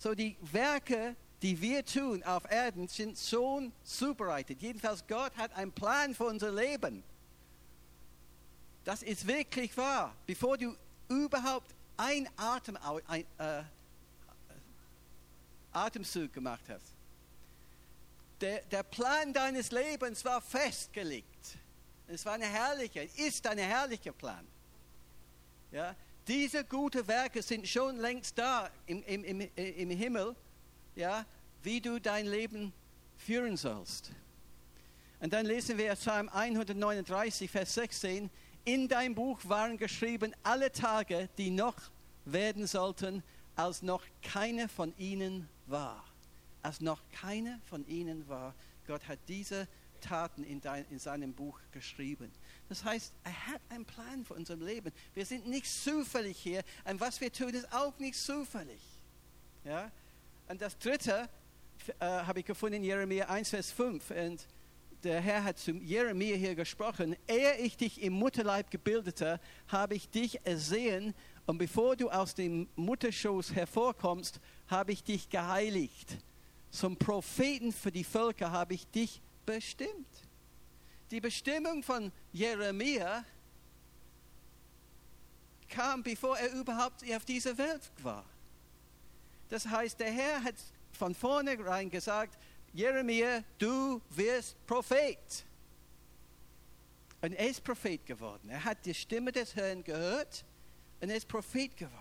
So 0.00 0.14
die 0.14 0.34
Werke, 0.40 1.14
die 1.42 1.60
wir 1.60 1.84
tun 1.84 2.22
auf 2.22 2.50
Erden, 2.50 2.88
sind 2.88 3.18
schon 3.18 3.70
zubereitet. 3.84 4.62
Jedenfalls 4.62 5.06
Gott 5.06 5.36
hat 5.36 5.52
einen 5.52 5.72
Plan 5.72 6.14
für 6.14 6.24
unser 6.24 6.50
Leben. 6.50 7.02
Das 8.82 9.02
ist 9.02 9.26
wirklich 9.26 9.76
wahr. 9.76 10.16
Bevor 10.26 10.56
du 10.56 10.74
überhaupt 11.08 11.74
ein 11.98 12.26
Atem 12.36 12.78
ein, 13.08 13.26
äh, 13.36 13.62
Atemzug 15.70 16.32
gemacht 16.32 16.64
hast. 16.70 16.94
Der, 18.40 18.62
der 18.62 18.82
Plan 18.82 19.34
deines 19.34 19.70
Lebens 19.70 20.24
war 20.24 20.40
festgelegt. 20.40 21.58
Es 22.08 22.24
war 22.24 22.32
eine 22.32 22.46
herrliche, 22.46 23.02
ist 23.16 23.46
ein 23.46 23.58
herrlicher 23.58 24.12
Plan. 24.12 24.46
Ja, 25.70 25.94
diese 26.28 26.64
guten 26.64 27.06
Werke 27.08 27.42
sind 27.42 27.66
schon 27.66 27.96
längst 27.96 28.38
da 28.38 28.70
im, 28.86 29.02
im, 29.04 29.24
im, 29.24 29.40
im 29.56 29.90
Himmel, 29.90 30.36
ja, 30.94 31.24
wie 31.62 31.80
du 31.80 32.00
dein 32.00 32.26
Leben 32.26 32.72
führen 33.16 33.56
sollst. 33.56 34.12
Und 35.20 35.32
dann 35.32 35.44
lesen 35.44 35.76
wir 35.76 35.94
Psalm 35.94 36.28
139, 36.28 37.50
Vers 37.50 37.74
16. 37.74 38.30
In 38.64 38.88
dein 38.88 39.14
Buch 39.14 39.38
waren 39.44 39.76
geschrieben 39.76 40.34
alle 40.42 40.72
Tage, 40.72 41.28
die 41.36 41.50
noch 41.50 41.76
werden 42.24 42.66
sollten, 42.66 43.22
als 43.56 43.82
noch 43.82 44.02
keine 44.22 44.68
von 44.68 44.94
ihnen 44.96 45.48
war. 45.66 46.04
Als 46.62 46.80
noch 46.80 47.02
keine 47.12 47.60
von 47.68 47.86
ihnen 47.86 48.28
war. 48.28 48.54
Gott 48.86 49.06
hat 49.08 49.18
diese 49.28 49.68
Taten 50.00 50.42
in, 50.42 50.60
dein, 50.60 50.86
in 50.90 50.98
seinem 50.98 51.34
Buch 51.34 51.58
geschrieben. 51.72 52.30
Das 52.70 52.84
heißt, 52.84 53.12
er 53.24 53.46
hat 53.48 53.60
einen 53.68 53.84
Plan 53.84 54.24
für 54.24 54.34
unser 54.34 54.54
Leben. 54.54 54.92
Wir 55.12 55.26
sind 55.26 55.48
nicht 55.48 55.66
zufällig 55.66 56.38
hier 56.38 56.62
und 56.88 57.00
was 57.00 57.20
wir 57.20 57.32
tun, 57.32 57.48
ist 57.48 57.70
auch 57.72 57.98
nicht 57.98 58.16
zufällig. 58.16 58.80
Ja? 59.64 59.90
Und 60.48 60.62
das 60.62 60.78
Dritte 60.78 61.28
äh, 61.98 62.04
habe 62.04 62.38
ich 62.38 62.46
gefunden 62.46 62.76
in 62.76 62.84
Jeremia 62.84 63.28
1, 63.28 63.50
Vers 63.50 63.72
5. 63.72 64.10
Und 64.10 64.46
der 65.02 65.20
Herr 65.20 65.42
hat 65.42 65.58
zu 65.58 65.72
Jeremia 65.72 66.36
hier 66.36 66.54
gesprochen, 66.54 67.16
ehe 67.26 67.56
ich 67.56 67.76
dich 67.76 68.00
im 68.02 68.12
Mutterleib 68.12 68.70
gebildete, 68.70 69.40
habe 69.66 69.96
ich 69.96 70.08
dich 70.08 70.46
ersehen 70.46 71.12
und 71.46 71.58
bevor 71.58 71.96
du 71.96 72.08
aus 72.08 72.36
dem 72.36 72.68
Mutterschoß 72.76 73.52
hervorkommst, 73.52 74.38
habe 74.68 74.92
ich 74.92 75.02
dich 75.02 75.28
geheiligt. 75.28 76.18
Zum 76.70 76.96
Propheten 76.96 77.72
für 77.72 77.90
die 77.90 78.04
Völker 78.04 78.52
habe 78.52 78.74
ich 78.74 78.86
dich 78.86 79.20
bestimmt. 79.44 80.29
Die 81.10 81.20
Bestimmung 81.20 81.82
von 81.82 82.12
Jeremia 82.32 83.24
kam, 85.68 86.02
bevor 86.02 86.38
er 86.38 86.52
überhaupt 86.52 87.02
auf 87.12 87.24
dieser 87.24 87.56
Welt 87.58 87.90
war. 88.02 88.24
Das 89.48 89.66
heißt, 89.66 89.98
der 89.98 90.12
Herr 90.12 90.42
hat 90.44 90.54
von 90.92 91.14
vornherein 91.14 91.90
gesagt, 91.90 92.38
Jeremia, 92.72 93.42
du 93.58 94.00
wirst 94.10 94.54
Prophet. 94.66 95.44
Und 97.20 97.32
er 97.32 97.48
ist 97.48 97.62
Prophet 97.62 98.04
geworden. 98.06 98.48
Er 98.48 98.64
hat 98.64 98.84
die 98.86 98.94
Stimme 98.94 99.32
des 99.32 99.54
Herrn 99.56 99.82
gehört 99.82 100.44
und 101.00 101.10
er 101.10 101.16
ist 101.16 101.28
Prophet 101.28 101.76
geworden. 101.76 101.96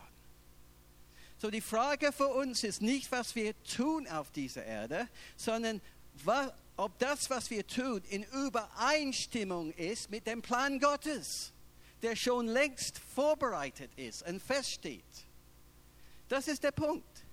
So 1.37 1.49
die 1.49 1.61
Frage 1.61 2.11
für 2.11 2.27
uns 2.27 2.63
ist 2.63 2.81
nicht, 2.81 3.11
was 3.11 3.33
wir 3.33 3.53
tun 3.63 4.07
auf 4.07 4.29
dieser 4.31 4.63
Erde, 4.63 5.07
sondern 5.35 5.81
was, 6.23 6.51
ob 6.79 6.97
das, 6.97 7.29
was 7.29 7.49
wir 7.49 7.67
tun, 7.67 8.01
in 8.09 8.23
Übereinstimmung 8.23 9.71
ist 9.73 10.09
mit 10.09 10.25
dem 10.25 10.41
Plan 10.41 10.79
Gottes, 10.79 11.51
der 12.01 12.15
schon 12.15 12.47
längst 12.47 12.99
vorbereitet 12.99 13.91
ist 13.97 14.25
und 14.25 14.41
feststeht. 14.41 15.03
Das 16.29 16.47
ist 16.47 16.63
der 16.63 16.71
Punkt. 16.71 17.25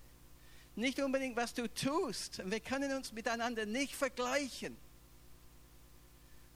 Nicht 0.75 0.99
unbedingt, 1.01 1.37
was 1.37 1.55
du 1.55 1.73
tust. 1.73 2.43
Wir 2.45 2.59
können 2.59 2.93
uns 2.93 3.13
miteinander 3.13 3.67
nicht 3.67 3.95
vergleichen. 3.95 4.77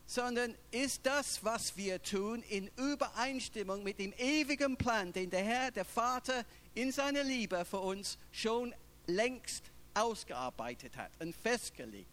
Sondern 0.06 0.56
ist 0.72 1.06
das, 1.06 1.44
was 1.44 1.76
wir 1.76 2.02
tun, 2.02 2.42
in 2.48 2.68
Übereinstimmung 2.76 3.84
mit 3.84 4.00
dem 4.00 4.12
ewigen 4.18 4.76
Plan, 4.76 5.12
den 5.12 5.30
der 5.30 5.44
Herr, 5.44 5.70
der 5.70 5.84
Vater 5.84 6.44
in 6.74 6.90
seiner 6.90 7.22
Liebe 7.22 7.64
für 7.64 7.78
uns 7.78 8.18
schon 8.32 8.74
längst 9.06 9.70
ausgearbeitet 9.94 10.96
hat 10.96 11.12
und 11.20 11.36
festgelegt. 11.36 12.09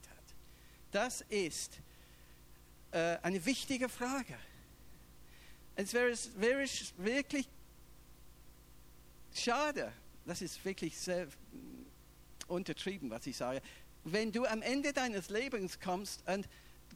Das 0.92 1.22
ist 1.30 1.80
äh, 2.92 3.18
eine 3.22 3.46
wichtige 3.46 3.90
Frage. 3.90 4.38
Es 5.76 5.94
wäre, 5.94 6.14
wäre 6.38 6.66
wirklich 6.98 7.48
schade, 9.34 9.92
das 10.26 10.42
ist 10.42 10.64
wirklich 10.66 10.98
sehr 10.98 11.28
untertrieben, 12.48 13.10
was 13.10 13.28
ich 13.28 13.38
sage. 13.38 13.62
Wenn 14.04 14.32
du 14.32 14.46
am 14.46 14.62
Ende 14.62 14.94
deines 14.94 15.30
Lebens 15.30 15.80
kommst 15.80 16.28
und 16.28 16.48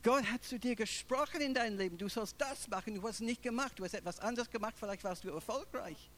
Gott 0.04 0.24
hat 0.32 0.44
zu 0.44 0.58
dir 0.58 0.76
gesprochen 0.76 1.42
in 1.42 1.54
deinem 1.54 1.78
Leben, 1.78 1.98
du 1.98 2.10
sollst 2.10 2.36
das 2.40 2.68
machen, 2.70 2.96
du 2.96 3.04
hast 3.04 3.16
es 3.16 3.22
nicht 3.22 3.44
gemacht, 3.44 3.78
du 3.78 3.84
hast 3.84 3.94
etwas 3.94 4.20
anderes 4.20 4.50
gemacht, 4.50 4.76
vielleicht 4.80 5.04
warst 5.04 5.24
du 5.24 5.30
erfolgreich. 5.30 6.10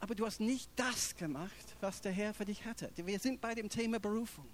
Aber 0.00 0.14
du 0.14 0.26
hast 0.26 0.40
nicht 0.40 0.70
das 0.76 1.16
gemacht, 1.16 1.76
was 1.80 2.00
der 2.00 2.12
Herr 2.12 2.34
für 2.34 2.44
dich 2.44 2.64
hatte. 2.64 2.90
Wir 2.96 3.18
sind 3.18 3.40
bei 3.40 3.54
dem 3.54 3.68
Thema 3.68 3.98
Berufung. 3.98 4.46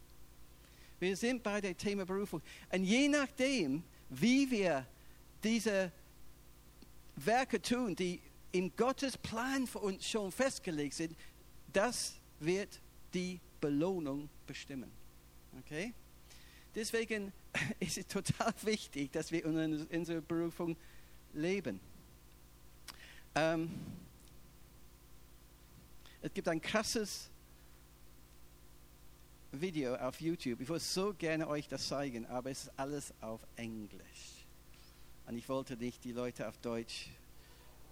Wir 1.04 1.18
sind 1.18 1.42
bei 1.42 1.60
dem 1.60 1.76
Thema 1.76 2.06
Berufung. 2.06 2.40
Und 2.72 2.82
je 2.82 3.08
nachdem, 3.08 3.82
wie 4.08 4.50
wir 4.50 4.86
diese 5.42 5.92
Werke 7.16 7.60
tun, 7.60 7.94
die 7.94 8.22
in 8.52 8.74
Gottes 8.74 9.18
Plan 9.18 9.66
für 9.66 9.80
uns 9.80 10.08
schon 10.08 10.32
festgelegt 10.32 10.94
sind, 10.94 11.14
das 11.74 12.14
wird 12.40 12.80
die 13.12 13.38
Belohnung 13.60 14.30
bestimmen. 14.46 14.90
Okay? 15.58 15.92
Deswegen 16.74 17.34
ist 17.80 17.98
es 17.98 18.06
total 18.06 18.54
wichtig, 18.62 19.12
dass 19.12 19.30
wir 19.30 19.44
in 19.44 19.86
unserer 19.86 20.22
Berufung 20.22 20.74
leben. 21.34 21.80
Ähm, 23.34 23.70
es 26.22 26.32
gibt 26.32 26.48
ein 26.48 26.62
krasses 26.62 27.28
Video 29.60 29.94
auf 29.96 30.20
YouTube. 30.20 30.60
Ich 30.60 30.68
würde 30.68 30.80
so 30.80 31.14
gerne 31.14 31.48
euch 31.48 31.68
das 31.68 31.88
zeigen, 31.88 32.26
aber 32.26 32.50
es 32.50 32.64
ist 32.64 32.72
alles 32.76 33.12
auf 33.20 33.40
Englisch. 33.56 34.46
Und 35.26 35.36
ich 35.36 35.48
wollte 35.48 35.76
nicht 35.76 36.04
die 36.04 36.12
Leute 36.12 36.48
auf 36.48 36.56
Deutsch 36.58 37.08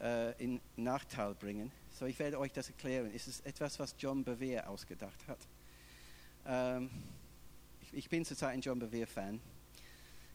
äh, 0.01 0.33
in 0.43 0.61
Nachteil 0.77 1.35
bringen. 1.35 1.71
So, 1.99 2.07
ich 2.07 2.19
werde 2.19 2.39
euch 2.39 2.53
das 2.53 2.69
erklären. 2.69 3.11
Es 3.15 3.29
ist 3.29 3.45
etwas, 3.47 3.79
was 3.79 3.95
John 3.99 4.25
Bevere 4.25 4.67
ausgedacht 4.67 5.27
hat. 5.29 5.39
Ähm, 6.47 6.91
ich, 7.83 7.95
ich, 7.95 8.09
bin 8.09 8.25
zurzeit 8.25 8.55
ein 8.55 8.61
John 8.61 8.79
Bevere-Fan. 8.79 9.41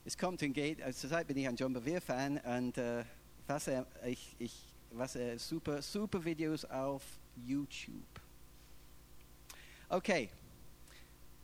Es 0.06 0.18
kommt 0.18 0.42
und 0.42 0.54
geht, 0.54 0.82
also 0.82 1.00
zurzeit 1.00 1.28
bin 1.28 1.38
ich 1.38 1.48
ein 1.48 1.56
John 1.56 1.74
Bevere-Fan 1.74 2.38
und 2.38 2.78
äh, 2.78 3.04
was 3.46 3.68
er, 3.68 3.86
ich, 4.06 4.36
ich, 4.40 4.54
was 4.92 5.16
er, 5.16 5.38
super, 5.38 5.82
super 5.82 6.24
Videos 6.24 6.66
auf 6.66 7.04
YouTube. 7.36 8.22
Okay, 9.90 10.30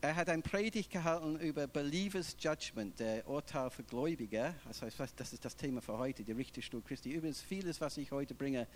er 0.04 0.18
hat 0.18 0.28
ein 0.28 0.44
Predigt 0.44 0.92
gehalten 0.92 1.40
über 1.40 1.66
Believers 1.66 2.36
Judgment, 2.38 3.00
der 3.00 3.26
Urteil 3.26 3.70
für 3.70 3.84
Gläubige. 3.84 4.54
Also 4.66 4.86
das 5.16 5.32
ist 5.32 5.46
das 5.46 5.56
Thema 5.56 5.82
für 5.82 5.98
heute, 5.98 6.26
die 6.26 6.34
Richterstuhl 6.34 6.82
Christi. 6.82 7.14
Übrigens, 7.14 7.42
vieles, 7.42 7.80
was 7.80 7.96
ich 7.96 8.12
heute 8.12 8.36
bringe, 8.36 8.68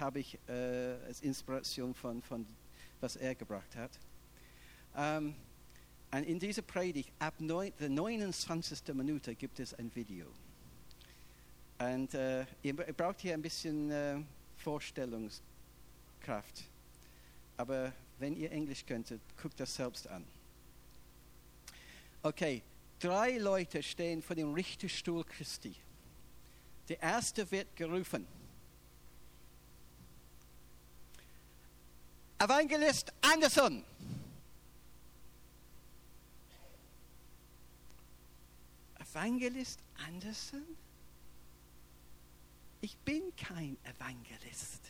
habe 0.00 0.20
ich 0.20 0.38
äh, 0.48 0.94
als 1.06 1.20
Inspiration 1.20 1.92
von, 1.94 2.22
von, 2.22 2.46
was 3.02 3.16
er 3.16 3.34
gebracht 3.34 3.76
hat. 3.76 3.90
Um, 4.96 5.34
und 6.12 6.22
in 6.22 6.38
dieser 6.38 6.62
Predigt, 6.62 7.12
ab 7.18 7.34
neun, 7.40 7.70
der 7.78 7.90
29. 7.90 8.94
Minute, 8.94 9.34
gibt 9.34 9.60
es 9.60 9.74
ein 9.74 9.94
Video. 9.94 10.28
Und 11.78 12.14
uh, 12.14 12.46
ihr 12.62 12.74
braucht 12.74 13.20
hier 13.20 13.34
ein 13.34 13.42
bisschen 13.42 13.90
uh, 13.90 14.24
Vorstellungskraft. 14.56 15.42
Aber 17.58 17.92
wenn 18.18 18.34
ihr 18.34 18.50
Englisch 18.50 18.86
könntet, 18.86 19.20
guckt 19.36 19.60
das 19.60 19.74
selbst 19.74 20.08
an. 20.08 20.24
Okay, 22.24 22.62
drei 23.00 23.36
Leute 23.36 23.82
stehen 23.82 24.22
vor 24.22 24.34
dem 24.34 24.54
Richterstuhl 24.54 25.24
Christi. 25.24 25.76
Der 26.88 27.02
erste 27.02 27.50
wird 27.50 27.76
gerufen. 27.76 28.26
Evangelist 32.38 33.12
Anderson. 33.20 33.84
Evangelist 38.98 39.80
Anderson? 40.06 40.64
Ich 42.80 42.96
bin 43.00 43.36
kein 43.36 43.76
Evangelist. 43.84 44.80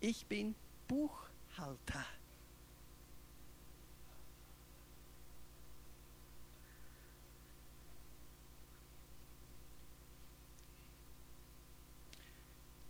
Ich 0.00 0.24
bin 0.24 0.54
Buchhalter. 0.88 2.06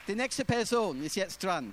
Die 0.07 0.15
nächste 0.15 0.45
Person 0.45 1.03
ist 1.03 1.17
jetzt 1.17 1.43
dran. 1.43 1.73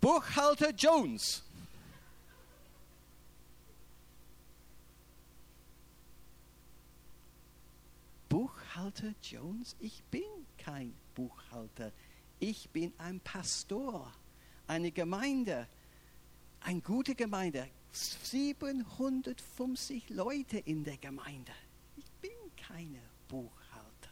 Buchhalter 0.00 0.70
Jones. 0.70 1.45
Buchhalter 8.76 9.14
Jones? 9.22 9.74
Ich 9.78 10.02
bin 10.10 10.46
kein 10.58 10.92
Buchhalter. 11.14 11.92
Ich 12.38 12.68
bin 12.68 12.92
ein 12.98 13.20
Pastor, 13.20 14.12
eine 14.66 14.92
Gemeinde, 14.92 15.66
eine 16.60 16.82
gute 16.82 17.14
Gemeinde. 17.14 17.70
750 17.90 20.10
Leute 20.10 20.58
in 20.58 20.84
der 20.84 20.98
Gemeinde. 20.98 21.52
Ich 21.96 22.04
bin 22.20 22.36
keine 22.54 23.00
Buchhalter. 23.28 24.10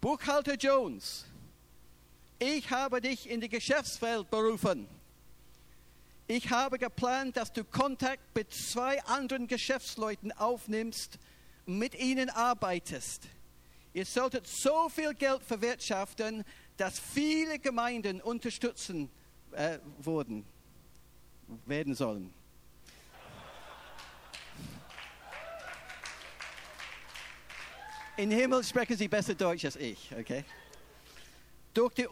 Buchhalter 0.00 0.56
Jones, 0.56 1.24
ich 2.40 2.68
habe 2.72 3.00
dich 3.00 3.30
in 3.30 3.40
die 3.40 3.48
Geschäftswelt 3.48 4.28
berufen. 4.28 4.88
Ich 6.28 6.50
habe 6.50 6.78
geplant, 6.78 7.36
dass 7.36 7.52
du 7.52 7.62
Kontakt 7.62 8.34
mit 8.34 8.52
zwei 8.52 9.00
anderen 9.04 9.46
Geschäftsleuten 9.46 10.32
aufnimmst 10.32 11.20
und 11.66 11.78
mit 11.78 11.94
ihnen 11.94 12.30
arbeitest. 12.30 13.28
Ihr 13.94 14.04
solltet 14.04 14.46
so 14.46 14.88
viel 14.88 15.14
Geld 15.14 15.42
verwirtschaften, 15.44 16.44
dass 16.76 16.98
viele 16.98 17.60
Gemeinden 17.60 18.20
unterstützen 18.20 19.08
äh, 19.52 19.78
wurden, 19.98 20.44
werden 21.64 21.94
sollen. 21.94 22.34
In 28.16 28.30
Himmel 28.30 28.64
sprechen 28.64 28.96
sie 28.96 29.08
besser 29.08 29.34
Deutsch 29.34 29.64
als 29.64 29.76
ich, 29.76 30.10
okay? 30.18 30.44
Durch, 31.72 31.94
die 31.94 32.06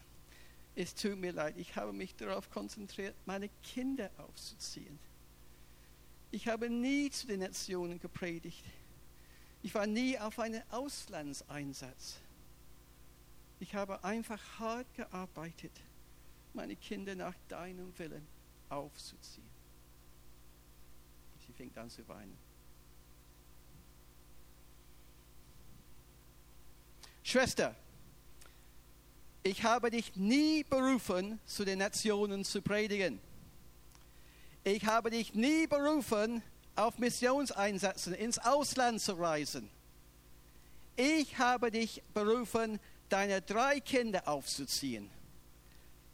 Es 0.75 0.93
tut 0.93 1.17
mir 1.17 1.31
leid, 1.31 1.55
ich 1.57 1.73
habe 1.77 1.93
mich 1.93 2.13
darauf 2.15 2.51
konzentriert, 2.51 3.15
meine 3.25 3.49
Kinder 3.63 4.11
aufzuziehen. 4.17 4.99
Ich 6.29 6.49
habe 6.49 6.69
nie 6.69 7.09
zu 7.09 7.25
den 7.25 7.39
Nationen 7.39 7.99
gepredigt. 8.01 8.65
Ich 9.63 9.73
war 9.73 9.87
nie 9.87 10.19
auf 10.19 10.39
einen 10.39 10.61
Auslandseinsatz. 10.69 12.17
Ich 13.61 13.75
habe 13.75 14.03
einfach 14.03 14.41
hart 14.59 14.93
gearbeitet, 14.93 15.71
meine 16.53 16.75
Kinder 16.75 17.15
nach 17.15 17.33
deinem 17.47 17.97
Willen 17.97 18.27
aufzuziehen. 18.67 19.47
Sie 21.47 21.53
fängt 21.53 21.77
an 21.77 21.89
zu 21.89 22.05
weinen. 22.09 22.46
Schwester, 27.27 27.75
ich 29.43 29.63
habe 29.65 29.91
dich 29.91 30.15
nie 30.15 30.63
berufen, 30.63 31.41
zu 31.45 31.65
den 31.65 31.79
Nationen 31.79 32.45
zu 32.45 32.61
predigen. 32.61 33.19
Ich 34.63 34.85
habe 34.85 35.09
dich 35.09 35.33
nie 35.33 35.67
berufen, 35.67 36.41
auf 36.77 36.99
Missionseinsätzen 36.99 38.13
ins 38.13 38.39
Ausland 38.39 39.01
zu 39.01 39.15
reisen. 39.15 39.69
Ich 40.95 41.37
habe 41.37 41.69
dich 41.69 42.01
berufen, 42.13 42.79
deine 43.09 43.41
drei 43.41 43.81
Kinder 43.81 44.25
aufzuziehen. 44.25 45.09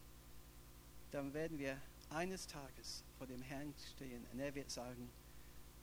dann 1.11 1.33
werden 1.33 1.57
wir 1.57 1.77
eines 2.09 2.45
Tages 2.45 3.03
vor 3.17 3.25
dem 3.25 3.41
Herrn 3.41 3.73
stehen 3.95 4.25
und 4.33 4.39
er 4.39 4.53
wird 4.53 4.69
sagen, 4.69 5.09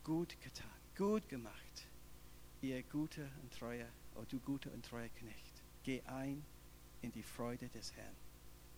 gut 0.05 0.39
getan, 0.43 0.67
gut 0.97 1.27
gemacht, 1.29 1.87
ihr 2.61 2.83
guter 2.83 3.29
und 3.43 3.53
treuer, 3.53 3.89
oh 4.14 4.25
du 4.29 4.39
guter 4.41 4.71
und 4.73 4.85
treuer 4.85 5.09
Knecht. 5.09 5.62
Geh 5.85 6.03
ein 6.03 6.45
in 7.01 7.12
die 7.12 7.23
Freude 7.23 7.69
des 7.69 7.93
Herrn. 7.95 8.26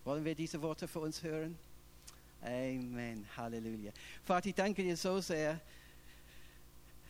Wollen 0.04 0.24
wir 0.24 0.34
diese 0.34 0.60
Worte 0.62 0.88
für 0.88 1.00
uns 1.00 1.22
hören? 1.22 1.58
Amen. 2.42 3.26
Halleluja. 3.36 3.92
Vater, 4.24 4.48
ich 4.48 4.54
danke 4.54 4.82
dir 4.82 4.96
so 4.96 5.20
sehr, 5.20 5.60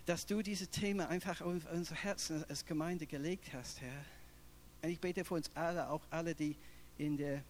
dass 0.06 0.24
du 0.24 0.42
dieses 0.42 0.70
Thema 0.70 1.08
einfach 1.08 1.40
auf 1.42 1.70
unser 1.72 1.94
Herzen 1.94 2.44
als 2.48 2.64
Gemeinde 2.64 3.06
gelegt 3.06 3.52
hast, 3.52 3.80
Herr. 3.80 4.04
Und 4.82 4.90
ich 4.90 5.00
bete 5.00 5.24
für 5.24 5.34
uns 5.34 5.50
alle, 5.54 5.90
auch 5.90 6.02
alle, 6.10 6.34
die 6.34 6.56
in 6.96 7.16
der 7.16 7.42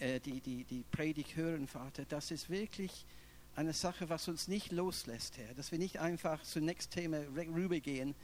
äh, 0.00 0.20
die, 0.20 0.40
die, 0.40 0.64
die 0.64 0.84
Predigt 0.90 1.36
hören, 1.36 1.66
Vater, 1.66 2.04
das 2.04 2.30
ist 2.30 2.48
wirklich 2.50 3.04
eine 3.56 3.72
Sache, 3.72 4.08
was 4.08 4.28
uns 4.28 4.46
nicht 4.46 4.70
loslässt, 4.70 5.38
Herr. 5.38 5.52
Dass 5.54 5.72
wir 5.72 5.78
nicht 5.78 5.98
einfach 5.98 6.42
zum 6.42 6.64
nächsten 6.64 6.92
Thema 6.92 7.18
rübergehen, 7.36 8.14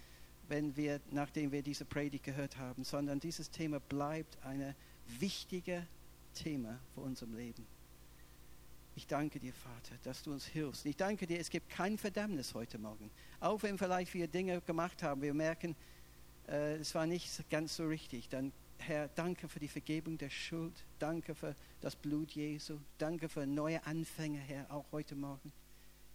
wenn 0.48 0.76
wir, 0.76 1.00
nachdem 1.10 1.50
wir 1.50 1.62
diese 1.62 1.84
Predigt 1.84 2.24
gehört 2.24 2.58
haben, 2.58 2.84
sondern 2.84 3.18
dieses 3.18 3.50
Thema 3.50 3.80
bleibt 3.80 4.38
ein 4.44 4.74
wichtiges 5.18 5.82
Thema 6.34 6.78
für 6.94 7.00
unser 7.00 7.26
Leben. 7.26 7.66
Ich 8.96 9.06
danke 9.06 9.40
dir, 9.40 9.52
Vater, 9.52 9.96
dass 10.02 10.22
du 10.22 10.32
uns 10.32 10.46
hilfst. 10.46 10.86
Ich 10.86 10.96
danke 10.96 11.26
dir, 11.26 11.40
es 11.40 11.50
gibt 11.50 11.68
kein 11.68 11.98
Verdammnis 11.98 12.54
heute 12.54 12.78
Morgen. 12.78 13.10
Auch 13.40 13.62
wenn 13.62 13.78
vielleicht 13.78 14.14
wir 14.14 14.28
Dinge 14.28 14.60
gemacht 14.60 15.02
haben, 15.02 15.22
wir 15.22 15.34
merken, 15.34 15.74
äh, 16.46 16.76
es 16.76 16.94
war 16.94 17.06
nicht 17.06 17.48
ganz 17.50 17.76
so 17.76 17.86
richtig, 17.86 18.28
dann 18.28 18.52
Herr, 18.78 19.08
danke 19.08 19.48
für 19.48 19.60
die 19.60 19.68
Vergebung 19.68 20.18
der 20.18 20.30
Schuld. 20.30 20.84
Danke 20.98 21.34
für 21.34 21.56
das 21.80 21.96
Blut 21.96 22.32
Jesu. 22.32 22.78
Danke 22.98 23.28
für 23.28 23.46
neue 23.46 23.84
Anfänge, 23.86 24.38
Herr, 24.38 24.70
auch 24.70 24.84
heute 24.92 25.14
Morgen. 25.14 25.52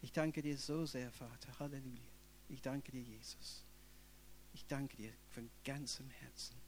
Ich 0.01 0.11
danke 0.11 0.41
dir 0.41 0.57
so 0.57 0.85
sehr, 0.85 1.11
Vater. 1.11 1.57
Halleluja. 1.59 2.03
Ich 2.47 2.61
danke 2.61 2.91
dir, 2.91 3.01
Jesus. 3.01 3.65
Ich 4.53 4.65
danke 4.67 4.97
dir 4.97 5.11
von 5.29 5.49
ganzem 5.63 6.09
Herzen. 6.09 6.58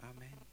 Danke, 0.00 0.14
Vater. 0.14 0.38
Amen. 0.38 0.47